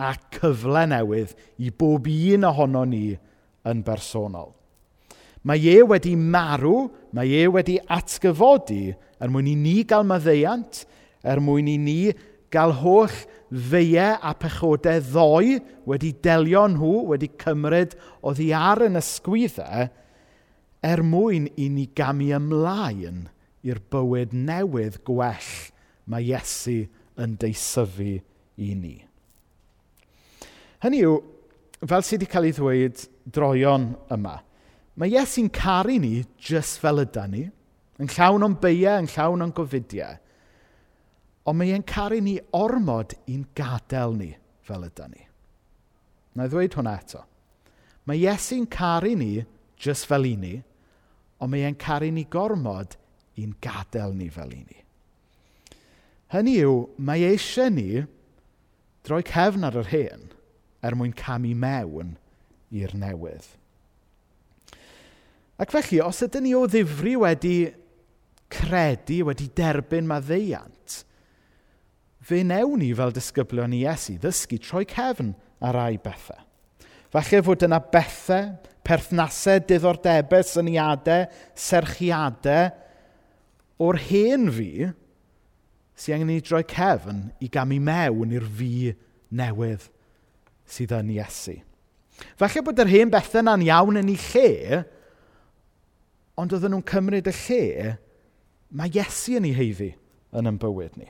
a 0.00 0.14
cyfle 0.36 0.86
newydd 0.90 1.34
i 1.60 1.70
bob 1.70 2.08
un 2.08 2.48
ohono 2.48 2.86
ni 2.88 3.04
yn 3.68 3.84
bersonol. 3.86 4.52
Mae 5.46 5.62
e 5.72 5.80
wedi 5.88 6.16
marw, 6.16 6.90
mae 7.16 7.32
e 7.32 7.46
wedi 7.48 7.78
atgyfodi 7.80 8.90
er 9.20 9.30
mwyn 9.32 9.48
i 9.48 9.56
ni 9.56 9.76
gael 9.88 10.04
maddeiant, 10.08 10.84
er 11.24 11.40
mwyn 11.40 11.68
i 11.68 11.76
ni 11.80 12.00
gael 12.52 12.74
holl 12.82 13.14
ddeiau 13.50 14.18
a 14.20 14.34
pechodau 14.36 15.00
ddoi 15.06 15.56
wedi 15.88 16.12
delio 16.22 16.66
nhw, 16.68 16.92
wedi 17.12 17.30
cymryd 17.40 17.96
oddi 18.26 18.50
ar 18.56 18.84
yn 18.88 19.00
ysgwyddau, 19.00 19.88
er 20.82 21.02
mwyn 21.04 21.48
i 21.60 21.68
ni 21.72 21.86
gamu 21.96 22.30
ymlaen 22.36 23.26
i'r 23.66 23.80
bywyd 23.92 24.32
newydd 24.32 25.00
gwell 25.04 25.52
mae 26.10 26.24
Iesu 26.30 26.82
yn 27.20 27.36
deisyfu 27.40 28.16
i 28.60 28.70
ni. 28.74 28.96
Hynny 30.80 31.02
yw, 31.04 31.18
fel 31.84 32.04
sydd 32.06 32.22
wedi 32.22 32.30
cael 32.32 32.48
ei 32.48 32.54
ddweud 32.56 33.04
droion 33.28 33.90
yma, 34.16 34.38
mae 34.96 35.12
Iesu'n 35.12 35.50
caru 35.52 35.98
ni 36.00 36.22
jyst 36.40 36.80
fel 36.80 37.04
ydan 37.04 37.34
ni, 37.36 37.44
yn 38.00 38.08
llawn 38.16 38.46
o'n 38.46 38.56
beiau, 38.62 39.02
yn 39.02 39.10
llawn 39.12 39.44
o'n 39.44 39.52
gofidiau, 39.56 40.16
ond 41.44 41.60
mae 41.60 41.74
e'n 41.76 41.84
caru 41.84 42.20
ni 42.24 42.38
ormod 42.56 43.12
i'n 43.28 43.44
gadael 43.56 44.16
ni 44.16 44.32
fel 44.64 44.88
ydan 44.88 45.12
ni. 45.12 45.26
Na 46.36 46.46
i 46.46 46.50
ddweud 46.50 46.76
hwnna 46.78 46.96
eto. 47.00 47.24
Mae 48.08 48.20
Iesu'n 48.22 48.64
caru 48.70 49.12
ni 49.18 49.42
jyst 49.80 50.08
fel 50.08 50.28
i 50.30 50.34
ni, 50.40 50.54
ond 51.40 51.52
mae 51.52 51.64
e'n 51.68 51.78
caru 51.80 52.10
ni 52.12 52.26
gormod 52.30 52.96
i'n 53.40 53.56
gadael 53.64 54.14
ni 54.16 54.28
fel 54.32 54.52
i 54.54 54.62
ni. 54.62 54.80
Hynny 56.30 56.60
yw, 56.62 56.74
mae 57.02 57.24
eisiau 57.32 57.72
ni 57.74 58.04
droi 59.06 59.22
cefn 59.26 59.66
ar 59.66 59.78
yr 59.80 59.90
hen 59.90 60.28
er 60.84 60.96
mwyn 60.96 61.16
camu 61.16 61.54
mewn 61.56 62.14
i'r 62.70 62.92
newydd. 62.96 63.48
Ac 65.60 65.72
felly, 65.74 66.00
os 66.00 66.22
ydyn 66.24 66.46
ni 66.46 66.54
o 66.56 66.64
ddifri 66.70 67.16
wedi 67.20 67.56
credu, 68.50 69.24
wedi 69.28 69.48
derbyn 69.56 70.08
maddeiant, 70.08 71.00
fe 72.24 72.44
newn 72.46 72.80
ni 72.80 72.92
fel 72.96 73.12
disgyblion 73.16 73.74
i 73.76 73.82
Iesu 73.84 74.16
ddysgu 74.20 74.60
troi 74.62 74.86
cefn 74.88 75.34
ar 75.60 75.76
rai 75.76 75.98
bethau. 76.00 76.49
Falle 77.10 77.40
fod 77.42 77.64
yna 77.66 77.80
bethau, 77.82 78.52
perthnasau, 78.86 79.62
diddordebau, 79.66 80.44
syniadau, 80.46 81.26
serchiadau 81.58 82.70
o'r 83.80 83.98
hen 84.10 84.50
fi 84.52 84.70
sy'n 86.00 86.16
angen 86.16 86.30
i 86.32 86.38
ni 86.38 86.44
droi 86.44 86.62
cefn 86.68 87.26
i 87.44 87.48
gamu 87.52 87.80
mewn 87.82 88.34
i'r 88.36 88.46
fi 88.56 88.92
newydd 89.36 89.88
sydd 90.70 90.94
yn 90.96 91.12
Iesu. 91.16 91.56
Falle 92.38 92.62
bod 92.64 92.80
yr 92.82 92.90
hen 92.92 93.12
bethau 93.12 93.44
na'n 93.44 93.64
iawn 93.66 94.00
yn 94.00 94.12
ei 94.12 94.20
lle, 94.30 94.82
ond 96.40 96.52
oedden 96.54 96.76
nhw'n 96.76 96.88
cymryd 96.88 97.28
y 97.28 97.36
lle 97.42 97.94
mae 98.76 98.92
Iesu 98.94 99.38
yn 99.40 99.48
ei 99.50 99.56
heiddi 99.56 99.90
yn 100.36 100.48
ein 100.48 100.60
bywyd 100.60 100.94
ni. 101.00 101.08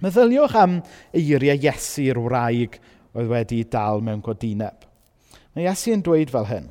Meddyliwch 0.00 0.56
am 0.56 0.80
eiriau 1.14 1.60
Iesu'r 1.60 2.20
wraig 2.24 2.80
oedd 3.16 3.30
wedi 3.30 3.64
dal 3.70 4.02
mewn 4.04 4.22
godineb. 4.24 4.86
Mae 5.54 5.66
Iesu 5.66 5.94
yn 5.94 6.04
dweud 6.06 6.30
fel 6.30 6.46
hyn. 6.50 6.68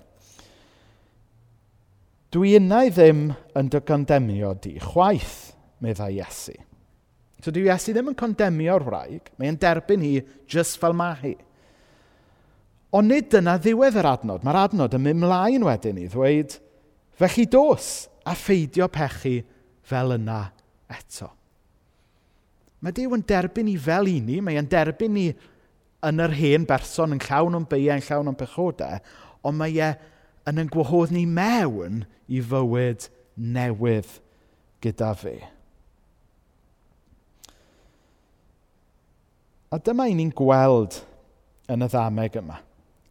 Dwi 2.34 2.56
yna 2.60 2.84
i 2.86 2.94
ddim 2.94 3.30
yn 3.58 3.70
dy 3.74 3.82
gondemio 3.86 4.54
di, 4.62 4.76
chwaith, 4.84 5.52
meddai 5.84 6.14
Iesu. 6.20 6.56
So 7.44 7.52
dwi 7.56 7.68
Iesu 7.68 7.96
ddim 7.96 8.12
yn 8.12 8.20
condemio'r 8.20 8.86
wraig, 8.86 9.32
mae'n 9.42 9.60
derbyn 9.60 10.06
hi 10.06 10.14
just 10.50 10.80
fel 10.82 10.96
mae 10.98 11.18
hi. 11.24 11.36
Ond 12.96 13.12
nid 13.12 13.28
dyna 13.30 13.58
ddiwedd 13.62 14.00
yr 14.02 14.08
adnod. 14.10 14.46
Mae'r 14.46 14.64
adnod 14.64 14.96
yn 14.98 15.04
mynd 15.06 15.22
mlaen 15.22 15.66
wedyn 15.66 16.00
i 16.02 16.08
ddweud, 16.10 16.56
felly 17.20 17.46
dos 17.52 18.08
a 18.26 18.34
pheidio 18.38 18.88
pechu 18.94 19.40
fel 19.86 20.16
yna 20.16 20.42
eto. 20.90 21.30
Mae 22.80 22.96
Dyw 22.96 23.14
yn 23.18 23.26
derbyn 23.28 23.68
ni 23.68 23.76
fel 23.82 24.08
i 24.08 24.20
ni, 24.24 24.40
mae 24.42 24.58
e'n 24.58 24.70
derbyn 24.70 25.12
ni 25.14 25.28
yn 26.06 26.24
yr 26.24 26.36
hen 26.38 26.66
berson, 26.70 27.16
yn 27.16 27.24
llawn 27.24 27.58
o'n 27.60 27.68
beiau, 27.70 27.98
yn 27.98 28.06
llawn 28.06 28.32
o'n 28.32 28.40
pechodau, 28.40 29.02
ond 29.44 29.60
mae 29.60 29.76
e 29.80 29.90
yn 30.50 30.64
yn 30.64 30.72
gwahodd 30.72 31.14
ni 31.14 31.26
mewn 31.30 32.04
i 32.30 32.42
fywyd 32.46 33.10
newydd 33.40 34.20
gyda 34.84 35.14
fi. 35.20 35.36
A 39.70 39.78
dyma 39.86 40.08
i 40.10 40.16
ni'n 40.18 40.34
gweld 40.34 41.02
yn 41.70 41.86
y 41.86 41.90
ddameg 41.92 42.40
yma, 42.40 42.62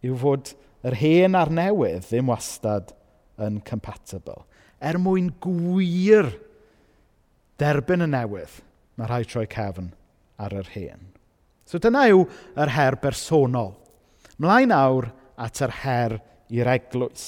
yw 0.02 0.16
fod 0.18 0.54
yr 0.88 0.96
hen 0.98 1.36
a'r 1.38 1.52
newydd 1.54 2.08
ddim 2.08 2.32
wastad 2.32 2.94
yn 3.38 3.60
compatible. 3.66 4.42
Er 4.82 4.98
mwyn 5.02 5.30
gwir 5.42 6.32
derbyn 7.58 8.06
y 8.06 8.10
newydd, 8.10 8.58
mae 8.98 9.10
rhaid 9.10 9.30
troi 9.30 9.46
cefn 9.50 9.92
ar 10.38 10.54
yr 10.58 10.74
hen. 10.74 11.06
So 11.68 11.76
dyna 11.76 12.06
yw 12.08 12.22
yr 12.56 12.72
her 12.72 12.96
bersonol. 13.02 13.74
Mlaen 14.40 14.72
awr 14.72 15.10
at 15.36 15.60
yr 15.64 15.74
her 15.82 16.14
i'r 16.48 16.70
eglwys. 16.72 17.26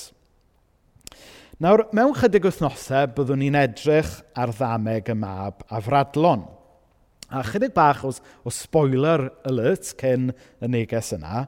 Nawr, 1.61 1.85
mewn 1.93 2.15
chydig 2.17 2.47
wythnosau, 2.49 3.11
byddwn 3.19 3.43
ni'n 3.43 3.59
edrych 3.61 4.15
ar 4.33 4.55
ddameg 4.57 5.11
y 5.13 5.17
mab 5.21 5.61
a 5.69 5.81
fradlon. 5.85 6.47
A 7.29 7.43
chydig 7.45 7.75
bach 7.77 8.01
o, 8.09 8.15
o 8.17 8.53
spoiler 8.55 9.27
alert 9.47 9.93
cyn 10.01 10.31
y 10.33 10.71
neges 10.73 11.13
yna, 11.19 11.45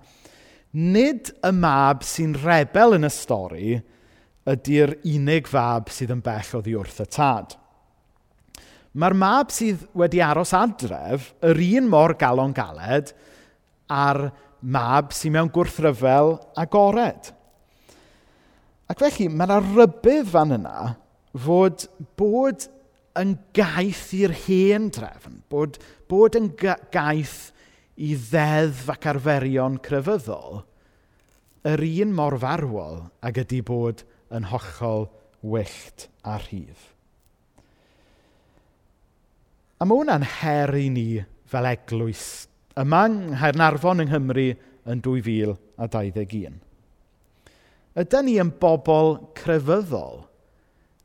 nid 0.77 1.33
y 1.41 1.55
mab 1.57 2.05
sy'n 2.05 2.37
rebel 2.45 2.99
yn 2.99 3.09
y 3.09 3.13
stori 3.13 3.73
ydy'r 4.53 4.99
unig 5.15 5.49
fab 5.49 5.89
sydd 5.95 6.13
yn 6.13 6.23
bell 6.25 6.55
oddi 6.61 6.77
wrth 6.77 7.01
y 7.07 7.09
tad. 7.17 7.57
Mae'r 8.93 9.17
mab 9.17 9.53
sydd 9.55 9.87
wedi 9.97 10.21
aros 10.21 10.53
adref 10.53 11.31
yr 11.49 11.61
un 11.79 11.87
mor 11.89 12.13
galon 12.21 12.53
galed 12.53 13.15
a'r 13.89 14.27
mab 14.61 15.15
sydd 15.17 15.33
mewn 15.37 15.49
gwrthryfel 15.55 16.37
agored. 16.61 17.31
Ac 18.93 19.01
felly, 19.01 19.31
mae 19.33 19.49
yna 19.49 19.59
rybydd 19.65 20.29
fan 20.35 20.53
yna 20.59 20.93
fod 21.33 21.87
bod 22.21 22.69
yn 23.17 23.33
gaeth 23.57 24.11
i'r 24.19 24.37
hen 24.45 24.91
drefn, 24.93 25.41
bod, 25.49 25.79
bod 26.09 26.37
yn 26.37 26.51
gaeth 26.59 27.53
i 27.97 28.13
ddeddf 28.13 28.93
ac 28.93 29.09
arferion 29.15 29.81
crefyddol, 29.85 30.63
yr 31.69 31.89
un 31.89 32.17
mor 32.17 32.37
farwol 32.45 33.05
ag 33.25 33.41
ydy 33.47 33.65
bod 33.65 34.05
yn 34.33 34.53
hollol 34.53 35.09
wyllt 35.41 36.11
a 36.29 36.37
rhydd. 36.45 36.92
A 39.83 39.87
mae 39.89 39.99
hwnna'n 39.99 40.23
her 40.39 40.71
i 40.79 40.85
ni 40.95 41.07
fel 41.51 41.67
eglwys 41.67 42.27
yma 42.79 43.01
yng 43.09 43.17
Nghaernarfon 43.33 44.05
yng 44.05 44.13
Nghymru 44.13 44.45
yn 44.93 45.01
2021. 45.03 46.61
Ydyn 47.99 48.29
ni 48.29 48.37
yn 48.39 48.53
bobl 48.63 49.17
crefyddol 49.41 50.21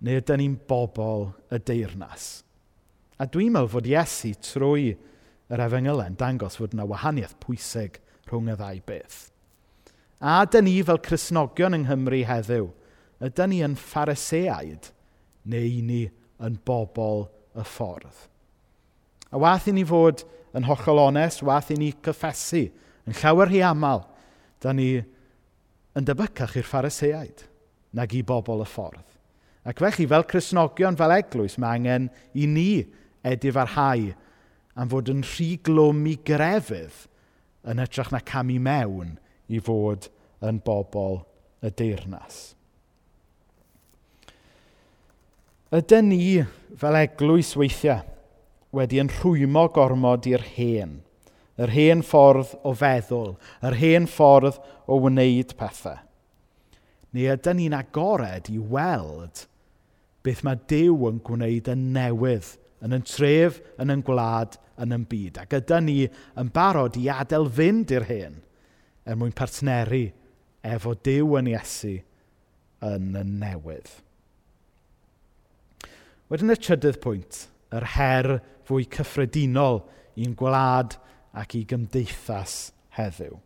neu 0.05 0.21
ydyn 0.21 0.43
ni'n 0.43 0.59
bobl 0.69 1.25
y 1.49 1.61
deyrnas? 1.71 2.27
A 3.17 3.25
dwi'n 3.25 3.57
meddwl 3.57 3.73
fod 3.79 3.89
Iesu 3.89 4.35
trwy 4.45 4.93
yr 4.93 5.65
efengylen 5.65 6.21
dangos 6.21 6.61
fod 6.61 6.77
yna 6.77 6.85
wahaniaeth 6.93 7.33
pwysig 7.47 7.97
rhwng 8.29 8.53
y 8.53 8.61
ddau 8.61 8.85
beth. 8.93 9.19
A 10.21 10.43
ydyn 10.45 10.69
ni 10.69 10.77
fel 10.85 11.01
Cresnogion 11.01 11.81
yng 11.81 11.89
Nghymru 11.89 12.21
heddiw, 12.29 12.69
ydyn 13.25 13.55
ni 13.55 13.65
yn 13.65 13.81
phariseaid 13.89 14.93
neu 15.49 15.77
ni 15.81 16.03
yn 16.37 16.61
bobl 16.61 17.31
y 17.57 17.65
ffordd? 17.65 18.27
A 19.31 19.39
wath 19.41 19.67
i 19.67 19.73
ni 19.75 19.83
fod 19.87 20.23
yn 20.55 20.67
hollol 20.67 21.03
onest, 21.09 21.43
wath 21.45 21.71
i 21.73 21.77
ni 21.79 21.91
cyffesu. 22.03 22.67
Yn 23.07 23.17
llawer 23.19 23.51
rhy 23.51 23.61
aml, 23.65 24.03
da 24.63 24.73
ni 24.75 24.95
yn 25.97 26.07
debycach 26.07 26.55
i'r 26.59 26.67
phariseaid 26.67 27.45
nag 27.97 28.13
i 28.13 28.23
bobl 28.25 28.63
y 28.63 28.67
ffordd. 28.69 29.05
Ac 29.67 29.81
felly, 29.83 30.07
fel 30.07 30.25
Cresnogion, 30.29 30.97
fel 30.99 31.15
eglwys, 31.17 31.57
mae 31.59 31.79
angen 31.79 32.09
i 32.37 32.47
ni 32.47 32.71
edif 33.27 33.57
am 34.77 34.91
fod 34.91 35.09
yn 35.09 35.23
rhy 35.25 35.55
glwm 35.65 36.03
i 36.05 36.15
grefydd 36.21 37.07
yn 37.67 37.81
hytrach 37.81 38.11
na 38.13 38.21
camu 38.21 38.59
mewn 38.61 39.15
i 39.49 39.59
fod 39.63 40.05
yn 40.45 40.59
bobl 40.63 41.23
y 41.65 41.71
deyrnas. 41.73 42.53
Ydyn 45.73 46.11
ni 46.13 46.21
fel 46.79 46.99
eglwys 47.01 47.55
weithiau 47.59 48.05
wedi 48.77 49.01
yn 49.01 49.11
rhwymo 49.11 49.67
gormod 49.73 50.27
i'r 50.29 50.45
hen. 50.55 50.99
Yr 51.57 51.73
hen 51.73 52.03
ffordd 52.05 52.53
o 52.67 52.73
feddwl, 52.77 53.33
yr 53.65 53.77
hen 53.79 54.05
ffordd 54.09 54.59
o 54.85 54.99
wneud 55.01 55.55
pethau. 55.57 55.97
Neu 57.15 57.31
ydyn 57.33 57.57
ni'n 57.57 57.75
agored 57.77 58.49
i 58.51 58.59
weld 58.61 59.47
beth 60.25 60.43
mae 60.45 60.59
Dyw 60.69 61.07
yn 61.07 61.21
gwneud 61.25 61.69
yn 61.71 61.85
newydd, 61.95 62.51
yn 62.83 62.93
yn 62.97 63.05
tref, 63.07 63.61
yn 63.81 63.93
yn 63.93 64.03
gwlad, 64.05 64.57
yn 64.77 64.93
yn 64.93 65.05
byd. 65.09 65.39
Ac 65.41 65.55
ydyn 65.57 65.87
ni 65.87 65.97
yn 66.37 66.51
barod 66.53 66.99
i 66.99 67.07
adael 67.09 67.47
fynd 67.49 67.93
i'r 67.95 68.05
hen 68.09 68.41
er 69.07 69.17
mwyn 69.17 69.33
partneri 69.35 70.09
efo 70.67 70.93
Dyw 71.07 71.39
yn 71.39 71.49
Iesu 71.53 71.95
yn 72.85 73.15
y 73.17 73.23
newydd. 73.25 73.89
Wedyn 76.27 76.51
y 76.51 76.57
trydydd 76.59 76.99
pwynt, 77.01 77.45
yr 77.71 77.87
her 77.95 78.33
fwy 78.67 78.87
cyffredinol 78.91 79.81
i'n 80.19 80.35
gwlad 80.37 80.97
ac 81.37 81.55
i 81.57 81.63
gymdeithas 81.69 82.71
heddiw. 82.97 83.37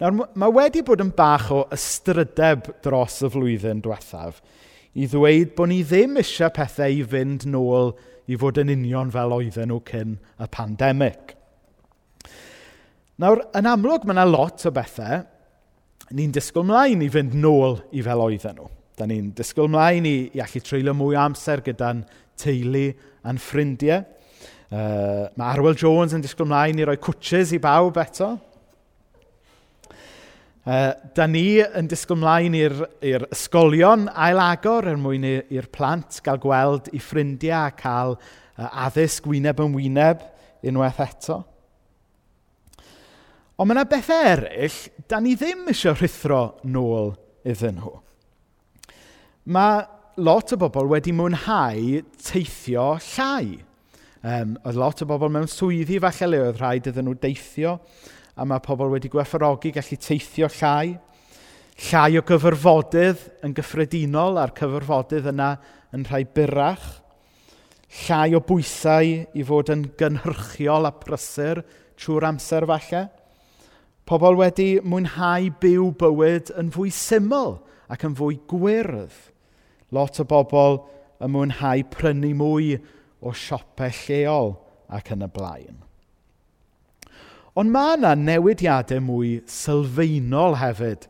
Nawr, 0.00 0.16
mae 0.16 0.54
wedi 0.56 0.80
bod 0.86 1.02
yn 1.04 1.12
bach 1.16 1.50
o 1.52 1.64
ystrydeb 1.74 2.70
dros 2.84 3.18
y 3.26 3.28
flwyddyn 3.32 3.82
diwethaf 3.84 4.40
i 4.96 5.06
ddweud 5.10 5.52
bod 5.58 5.70
ni 5.70 5.82
ddim 5.86 6.16
eisiau 6.22 6.50
pethau 6.54 6.94
i 6.94 7.04
fynd 7.06 7.44
nôl 7.50 7.92
i 8.30 8.38
fod 8.40 8.58
yn 8.62 8.72
union 8.72 9.12
fel 9.12 9.34
oedden 9.36 9.70
nhw 9.70 9.82
cyn 9.90 10.16
y 10.16 10.48
pandemig. 10.54 11.36
Nawr, 13.20 13.44
yn 13.58 13.68
amlwg 13.68 14.06
mae 14.06 14.16
yna 14.16 14.26
lot 14.28 14.64
o 14.66 14.72
bethau 14.74 15.22
ni'n 16.16 16.32
disgwyl 16.34 16.66
mlaen 16.66 17.04
i 17.04 17.10
fynd 17.12 17.36
nôl 17.38 17.78
i 17.92 18.02
fel 18.06 18.24
oedden 18.24 18.56
nhw. 18.58 18.70
Da 19.00 19.06
ni'n 19.08 19.30
disgwyl 19.32 19.70
mlaen 19.72 20.04
i, 20.04 20.16
i 20.36 20.42
allu 20.44 20.60
treulio 20.60 20.92
mwy 20.92 21.14
o 21.16 21.20
amser 21.22 21.62
gyda'n 21.64 22.02
teulu 22.40 22.90
a'n 23.24 23.38
ffrindiau. 23.40 24.02
Uh, 24.70 25.24
mae 25.40 25.54
Arwel 25.54 25.78
Jones 25.80 26.12
yn 26.12 26.20
disgwyl 26.20 26.50
mlaen 26.50 26.82
i 26.82 26.84
roi 26.84 26.98
cwtches 27.00 27.54
i 27.56 27.60
bawb 27.64 27.96
eto. 28.02 28.34
Uh, 30.68 30.90
da 31.16 31.24
ni 31.24 31.62
yn 31.64 31.88
disgwyl 31.88 32.20
mlaen 32.20 32.58
i'r 32.58 33.24
ysgolion 33.32 34.04
ailagor 34.12 34.90
er 34.92 35.00
mwyn 35.00 35.24
i'r 35.30 35.70
plant 35.72 36.20
gael 36.26 36.42
gweld 36.44 36.92
i 36.92 37.00
ffrindiau 37.00 37.70
a 37.70 37.72
cael 37.80 38.18
uh, 38.18 38.68
addysg 38.84 39.30
wyneb 39.32 39.64
yn 39.64 39.78
wyneb 39.78 40.28
unwaith 40.68 41.00
eto. 41.06 41.40
Ond 43.56 43.64
mae 43.64 43.78
yna 43.78 43.88
bethau 43.88 44.28
eraill, 44.36 44.78
da 45.08 45.24
ni 45.24 45.32
ddim 45.40 45.64
eisiau 45.72 45.96
rhithro 45.96 46.44
nôl 46.68 47.14
iddyn 47.48 47.80
nhw 47.80 47.96
mae 49.50 49.82
lot 50.22 50.52
o 50.54 50.56
bobl 50.60 50.86
wedi 50.92 51.10
mwynhau 51.16 52.00
teithio 52.22 52.86
llai. 53.02 53.58
Um, 54.22 54.52
oedd 54.62 54.76
lot 54.78 55.00
o 55.02 55.06
bobl 55.10 55.30
mewn 55.32 55.48
swyddi 55.50 55.96
falle 56.02 56.28
le 56.28 56.42
oedd 56.44 56.60
rhaid 56.60 56.86
iddyn 56.90 57.08
nhw 57.08 57.16
deithio, 57.18 57.78
a 58.38 58.46
mae 58.46 58.62
pobl 58.62 58.92
wedi 58.92 59.10
gwefferogi 59.10 59.72
gallu 59.74 59.98
teithio 59.98 60.46
llai. 60.60 60.92
Llai 61.88 62.20
o 62.20 62.22
gyfyrfodydd 62.28 63.24
yn 63.46 63.54
gyffredinol 63.56 64.38
a'r 64.38 64.52
cyfyrfodydd 64.58 65.30
yna 65.32 65.54
yn 65.96 66.04
rhai 66.06 66.22
byrach. 66.36 66.86
Llai 68.04 68.36
o 68.38 68.42
bwysau 68.46 69.16
i 69.34 69.46
fod 69.48 69.72
yn 69.74 69.88
gynhyrchiol 69.98 70.86
a 70.86 70.92
prysur 70.94 71.64
trwy'r 71.98 72.28
amser 72.28 72.68
falle. 72.70 73.02
Pobl 74.06 74.38
wedi 74.44 74.68
mwynhau 74.84 75.50
byw 75.64 75.90
bywyd 75.98 76.54
yn 76.60 76.70
fwy 76.76 76.94
syml 76.94 77.56
ac 77.90 78.06
yn 78.06 78.14
fwy 78.18 78.38
gwyrdd. 78.50 79.29
Lot 79.94 80.20
o 80.22 80.26
bobl 80.28 80.80
yn 81.20 81.32
mwynhau 81.34 81.84
prynu 81.92 82.32
mwy 82.38 82.74
o 83.20 83.32
siopau 83.36 83.92
lleol 84.06 84.54
ac 84.90 85.12
yn 85.14 85.26
y 85.26 85.30
blaen. 85.34 85.80
Ond 87.58 87.72
mae 87.74 87.96
yna 87.98 88.14
newidiadau 88.16 89.02
mwy 89.02 89.40
sylfaenol 89.50 90.56
hefyd 90.60 91.08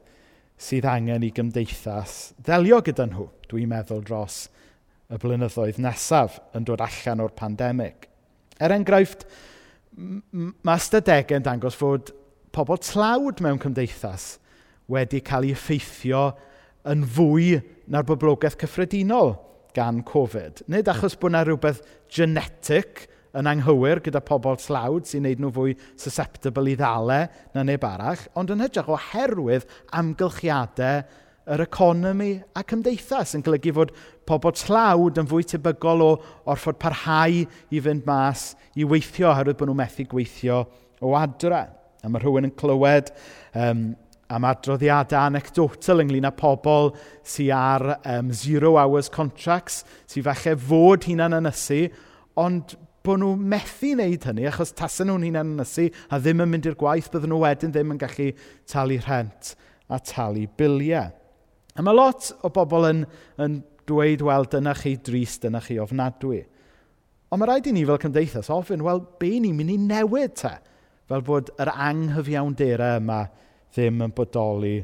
sydd 0.61 0.89
angen 0.89 1.25
i 1.25 1.31
gymdeithas 1.37 2.33
ddelio 2.41 2.81
gyda 2.85 3.07
nhw, 3.09 3.29
dwi'n 3.49 3.71
meddwl 3.71 4.03
dros 4.05 4.47
y 5.11 5.19
blynyddoedd 5.21 5.81
nesaf 5.83 6.39
yn 6.57 6.67
dod 6.69 6.83
allan 6.85 7.23
o'r 7.25 7.35
pandemig. 7.37 8.07
Er 8.61 8.73
enghraifft, 8.75 9.27
mae 9.97 10.81
ystadegau 10.81 11.39
yn 11.39 11.47
dangos 11.47 11.79
fod 11.79 12.13
pobl 12.55 12.81
tlawd 12.83 13.43
mewn 13.45 13.61
cymdeithas 13.63 14.37
wedi 14.91 15.21
cael 15.25 15.49
ei 15.49 15.55
effeithio 15.55 16.31
yn 16.89 17.05
fwy 17.05 17.55
na'r 17.91 18.07
boblogaeth 18.09 18.59
cyffredinol 18.61 19.35
gan 19.77 20.03
Covid. 20.07 20.65
Nid 20.73 20.89
achos 20.91 21.17
bod 21.21 21.35
yna 21.35 21.45
rhywbeth 21.47 21.83
genetic 22.13 23.07
yn 23.37 23.47
anghywir 23.47 24.01
gyda 24.03 24.23
pobl 24.27 24.59
tlawd 24.59 25.07
sy'n 25.07 25.27
neud 25.27 25.43
nhw 25.43 25.53
fwy 25.55 25.75
susceptible 25.95 26.73
i 26.73 26.77
ddale 26.79 27.21
na 27.55 27.65
neb 27.67 27.85
arall, 27.87 28.23
ond 28.35 28.51
yn 28.51 28.65
hytrach 28.65 28.91
oherwydd 28.91 29.69
amgylchiadau 30.01 31.05
yr 31.51 31.65
economi 31.65 32.33
a 32.55 32.63
cymdeithas 32.67 33.35
yn 33.39 33.45
golygu 33.47 33.73
fod 33.75 33.95
pobl 34.29 34.55
tlawd 34.59 35.19
yn 35.23 35.31
fwy 35.31 35.47
tebygol 35.49 36.05
o 36.05 36.11
orfod 36.51 36.79
parhau 36.83 37.41
i 37.43 37.83
fynd 37.83 38.07
mas 38.07 38.53
i 38.79 38.87
weithio 38.87 39.31
oherwydd 39.33 39.59
bod 39.59 39.71
nhw'n 39.71 39.81
methu 39.81 40.07
gweithio 40.11 40.63
o 41.01 41.15
adre. 41.19 41.65
A 42.01 42.09
mae 42.09 42.23
rhywun 42.23 42.49
yn 42.49 42.55
clywed 42.57 43.11
um, 43.57 43.91
am 44.31 44.47
adroddiadau 44.47 45.27
anecdotal 45.27 46.05
ynglyn 46.05 46.29
â 46.29 46.33
pobl 46.37 46.93
sy'n 47.27 47.51
ar 47.57 47.87
um, 47.99 48.31
zero 48.35 48.77
hours 48.79 49.11
contracts, 49.13 49.83
sy'n 50.11 50.27
falle 50.27 50.55
fod 50.69 51.09
hunain 51.09 51.39
ynysu, 51.41 51.83
ond 52.39 52.77
bod 53.05 53.23
nhw 53.23 53.33
methu 53.53 53.95
wneud 53.97 54.29
hynny, 54.29 54.47
achos 54.51 54.75
tasen 54.77 55.11
nhw'n 55.11 55.27
hunain 55.27 55.57
ynysu 55.57 55.89
a 56.11 56.21
ddim 56.21 56.45
yn 56.45 56.53
mynd 56.53 56.71
i'r 56.71 56.79
gwaith, 56.79 57.11
bydden 57.13 57.35
nhw 57.35 57.41
wedyn 57.43 57.75
ddim 57.75 57.97
yn 57.97 58.01
gallu 58.01 58.31
talu 58.71 59.01
rhent 59.03 59.55
a 59.91 59.99
talu 59.99 60.47
biliau. 60.61 61.11
A 61.75 61.83
mae 61.83 61.97
lot 61.97 62.31
o 62.45 62.51
bobl 62.55 62.89
yn, 62.91 63.05
yn 63.41 63.61
dweud, 63.89 64.23
wel, 64.27 64.47
dyna 64.53 64.75
chi 64.79 64.95
drist, 65.03 65.43
dyna 65.45 65.63
chi 65.65 65.79
ofnadwy. 65.83 66.45
Ond 67.31 67.41
mae 67.41 67.51
rhaid 67.51 67.71
i 67.71 67.75
ni 67.75 67.85
fel 67.87 68.01
cymdeithas 68.03 68.51
ofyn, 68.53 68.83
wel, 68.87 69.03
be 69.19 69.37
ni'n 69.43 69.57
mynd 69.59 69.75
i 69.75 69.79
newid 69.81 70.35
te? 70.39 70.57
Fel 71.11 71.23
bod 71.27 71.51
yr 71.59 71.71
anghyfiawndera 71.73 72.97
yma 73.01 73.23
ddim 73.75 74.03
yn 74.07 74.15
bodoli 74.17 74.79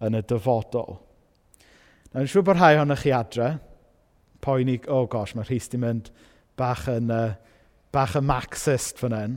yn 0.00 0.16
y 0.16 0.22
dyfodol. 0.26 0.96
Nawr, 2.10 2.26
siŵr 2.26 2.46
bod 2.46 2.58
rhai 2.58 2.74
ohonych 2.78 3.04
chi 3.04 3.12
adre, 3.14 3.50
poeni, 4.42 4.78
oh 4.88 5.06
gosh, 5.10 5.36
mae 5.36 5.46
Rhys 5.46 5.68
di 5.70 5.78
mynd 5.80 6.10
bach 6.58 6.86
yn, 6.90 7.12
uh, 7.12 7.36
bach 7.92 8.16
yn 8.18 8.26
marxist 8.26 9.00
fan 9.00 9.16
hyn. 9.16 9.36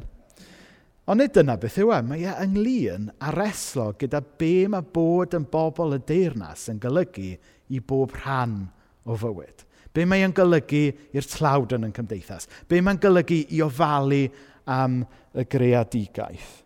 Ond 1.03 1.19
nid 1.19 1.33
dyna 1.35 1.57
beth 1.59 1.81
yw 1.83 1.91
e, 1.91 1.99
mae 2.07 2.23
e 2.23 2.33
ynglyn 2.45 3.09
a 3.19 3.33
reslo 3.35 3.89
gyda 3.99 4.21
be 4.39 4.69
mae 4.71 4.85
bod 4.95 5.35
yn 5.35 5.45
bobl 5.51 5.97
y 5.97 5.99
deyrnas 6.07 6.69
yn 6.71 6.79
golygu 6.83 7.33
i 7.75 7.81
bob 7.83 8.15
rhan 8.21 8.61
o 9.03 9.17
fywyd. 9.19 9.65
Be 9.93 10.07
mae'n 10.07 10.33
golygu 10.33 10.85
i'r 11.13 11.27
tlawd 11.29 11.75
yn 11.75 11.89
y 11.89 11.93
cymdeithas? 11.93 12.47
Be 12.71 12.79
mae'n 12.81 13.01
golygu 13.03 13.43
i 13.51 13.59
ofalu 13.65 14.23
am 14.71 15.01
y 15.35 15.45
greadigaeth? 15.51 16.62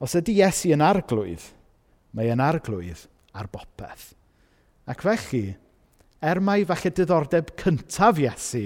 Os 0.00 0.16
ydy 0.16 0.38
Iesu 0.40 0.70
yn 0.72 0.84
arglwydd, 0.84 1.42
mae 2.16 2.30
e'n 2.32 2.40
arglwydd 2.40 3.02
ar 3.36 3.50
bopeth. 3.52 4.14
Ac 4.88 5.04
felly, 5.04 5.42
er 6.24 6.40
mai 6.40 6.64
falle 6.68 6.92
diddordeb 6.96 7.52
cyntaf 7.60 8.20
Iesu 8.22 8.64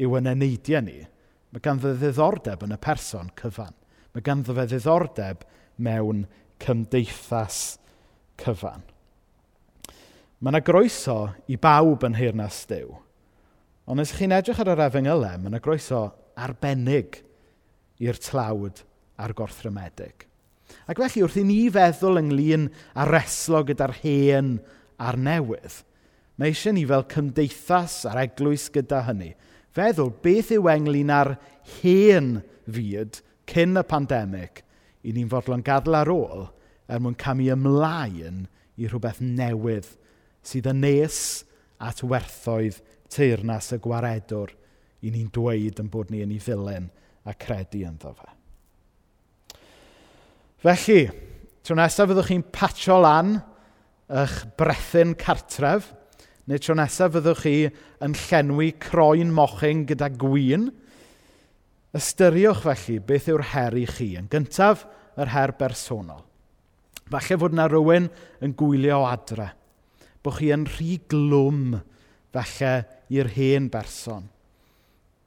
yw 0.00 0.14
yn 0.20 0.30
eneidiau 0.30 0.84
ni, 0.86 1.00
mae 1.50 1.64
ganddo 1.64 1.96
ddiddordeb 1.98 2.62
yn 2.66 2.76
y 2.76 2.78
person 2.82 3.32
cyfan. 3.40 3.74
Mae 4.14 4.24
ganddo 4.26 4.54
fe 4.54 4.68
ddiddordeb 4.70 5.42
mewn 5.82 6.24
cymdeithas 6.62 7.60
cyfan. 8.40 8.86
Mae 10.40 10.54
yna 10.54 10.62
groeso 10.64 11.18
i 11.50 11.58
bawb 11.60 12.06
yn 12.06 12.16
hyrnas 12.16 12.62
Dyw. 12.70 12.94
Ond 13.90 14.00
os 14.00 14.14
chi'n 14.14 14.32
edrych 14.32 14.62
ar 14.62 14.70
yr 14.72 14.86
efengylau, 14.86 15.36
mae 15.36 15.50
yna 15.50 15.60
groeso 15.62 16.06
arbennig 16.38 17.20
i'r 18.00 18.22
tlawd 18.22 18.84
a'r 19.20 19.34
gorthrymedig. 19.36 20.29
Ac 20.90 21.00
felly, 21.00 21.22
wrth 21.24 21.38
i 21.40 21.44
ni 21.46 21.60
feddwl 21.72 22.20
ynglyn 22.20 22.68
â 22.94 23.06
reslo 23.08 23.62
gyda'r 23.66 23.96
hen 24.02 24.56
a'r 25.00 25.18
newydd, 25.20 25.80
mae 26.40 26.52
eisiau 26.52 26.74
ni 26.76 26.86
fel 26.88 27.06
cymdeithas 27.10 28.02
a'r 28.08 28.22
eglwys 28.24 28.68
gyda 28.74 29.02
hynny, 29.08 29.34
feddwl 29.76 30.12
beth 30.24 30.52
yw 30.56 30.70
ynglyn 30.72 31.12
ar 31.14 31.34
hen 31.80 32.40
fyd 32.70 33.20
cyn 33.50 33.80
y 33.80 33.84
pandemig 33.86 34.62
i 35.06 35.14
ni'n 35.14 35.30
fodlon 35.30 35.64
gadw 35.66 35.94
ar 35.96 36.10
ôl 36.12 36.48
er 36.90 37.02
mwyn 37.02 37.18
camu 37.18 37.48
ymlaen 37.54 38.44
i 38.80 38.88
rhywbeth 38.88 39.20
newydd 39.24 39.88
sydd 40.46 40.70
yn 40.72 40.82
nes 40.84 41.20
at 41.80 42.02
werthoedd 42.04 42.80
teirnas 43.12 43.70
y 43.76 43.80
gwaredwr 43.82 44.52
i 45.04 45.12
ni'n 45.12 45.30
dweud 45.34 45.80
yn 45.82 45.88
bod 45.92 46.12
ni 46.12 46.24
yn 46.24 46.34
ei 46.34 46.42
ddilyn 46.42 46.90
a 47.24 47.34
credu 47.36 47.84
ynddo 47.88 48.12
fe. 48.16 48.39
Felly, 50.60 51.06
tro 51.64 51.76
nesaf 51.78 52.10
fyddwch 52.10 52.28
chi'n 52.28 52.44
patio 52.52 52.98
lan 53.00 53.38
eich 54.10 54.36
brethyn 54.60 55.14
cartref, 55.16 55.92
neu 56.44 56.60
tro 56.60 56.76
nesaf 56.76 57.14
fyddwch 57.14 57.44
chi 57.46 57.54
yn 58.04 58.16
llenwi 58.26 58.74
croen 58.82 59.32
mochyn 59.32 59.86
gyda 59.88 60.10
gwyn, 60.20 60.68
Ystyriwch 61.96 62.62
felly 62.62 63.00
beth 63.02 63.26
yw'r 63.32 63.48
her 63.50 63.74
i 63.74 63.86
chi. 63.90 64.12
Yn 64.18 64.28
gyntaf, 64.30 64.84
yr 65.18 65.32
her 65.32 65.50
bersonol. 65.58 66.22
Falle 67.10 67.38
fod 67.42 67.56
yna 67.56 67.66
rhywun 67.66 68.06
yn 68.44 68.52
gwylio 68.58 69.00
o 69.02 69.08
adre. 69.08 69.48
Bod 70.22 70.36
chi 70.38 70.52
yn 70.54 70.68
rhy 70.70 71.00
glwm 71.10 71.80
falle 72.30 72.74
i'r 73.10 73.32
hen 73.34 73.66
berson. 73.72 74.28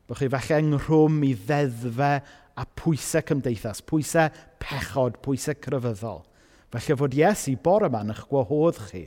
Bod 0.07 0.21
chi 0.21 0.29
falle 0.31 0.61
ynghrwm 0.63 1.19
i 1.27 1.33
ddeddfe 1.35 2.13
a 2.59 2.65
pwysau 2.79 3.23
cymdeithas, 3.25 3.81
pwysau 3.87 4.29
pechod, 4.61 5.17
pwysau 5.25 5.57
crefyddol. 5.61 6.23
Felly 6.73 6.97
fod 6.97 7.17
Iesu 7.17 7.55
bore 7.61 7.89
yma'n 7.89 8.13
eich 8.13 8.23
gwahodd 8.29 8.79
chi 8.89 9.03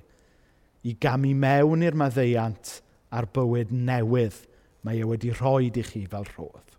i 0.87 0.95
gamu 1.03 1.33
mewn 1.35 1.83
i'r 1.87 1.99
maddeiant 1.99 2.79
a'r 3.15 3.27
bywyd 3.35 3.73
newydd 3.75 4.39
mae 4.87 5.03
e 5.03 5.09
wedi 5.09 5.33
rhoi 5.35 5.71
i 5.71 5.83
chi 5.83 6.05
fel 6.11 6.27
rhodd. 6.31 6.77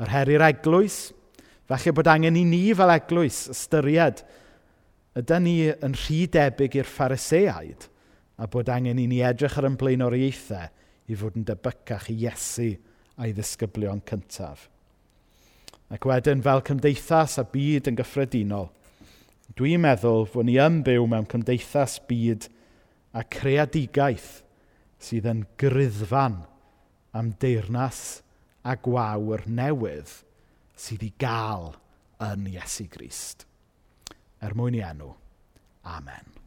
Yr 0.00 0.12
her 0.12 0.32
i'r 0.32 0.44
eglwys, 0.48 1.10
falle 1.68 1.92
bod 1.96 2.08
angen 2.08 2.36
i 2.36 2.44
ni 2.48 2.62
fel 2.76 2.92
eglwys 2.94 3.46
ystyried 3.52 4.22
ydy 5.16 5.38
ni 5.40 5.56
yn 5.72 5.96
rhy 5.96 6.24
debyg 6.32 6.76
i'r 6.76 6.88
phariseaid 6.88 7.88
a 8.36 8.48
bod 8.52 8.68
angen 8.72 9.00
i 9.00 9.06
ni 9.08 9.22
edrych 9.24 9.56
ar 9.56 9.68
ymblaenoriaethau 9.70 10.68
i 11.08 11.16
fod 11.16 11.38
yn 11.40 11.46
debycach 11.48 12.10
i 12.12 12.18
Iesu 12.26 12.70
a'i 13.16 13.32
ddisgyblion 13.32 14.02
cyntaf. 14.08 14.68
Ac 15.92 16.06
wedyn 16.08 16.42
fel 16.42 16.64
cymdeithas 16.66 17.36
a 17.38 17.44
byd 17.46 17.90
yn 17.90 17.98
gyffredinol, 18.00 18.70
dwi'n 19.58 19.84
meddwl 19.84 20.26
fod 20.30 20.48
ni 20.48 20.56
ymbyw 20.58 21.06
mewn 21.10 21.28
cymdeithas 21.30 22.00
byd 22.08 22.48
a 23.16 23.22
creadigaeth 23.22 24.40
sydd 25.02 25.28
yn 25.30 25.44
gryddfan 25.60 26.40
am 27.16 27.32
deyrnas 27.40 28.00
a 28.66 28.74
gwawr 28.82 29.46
newydd 29.46 30.10
sydd 30.76 31.04
i 31.06 31.12
gael 31.22 31.70
yn 32.26 32.48
Iesu 32.50 32.88
Grist. 32.90 33.46
Er 34.42 34.56
mwyn 34.58 34.76
i 34.76 34.82
enw. 34.84 35.12
Amen. 35.86 36.45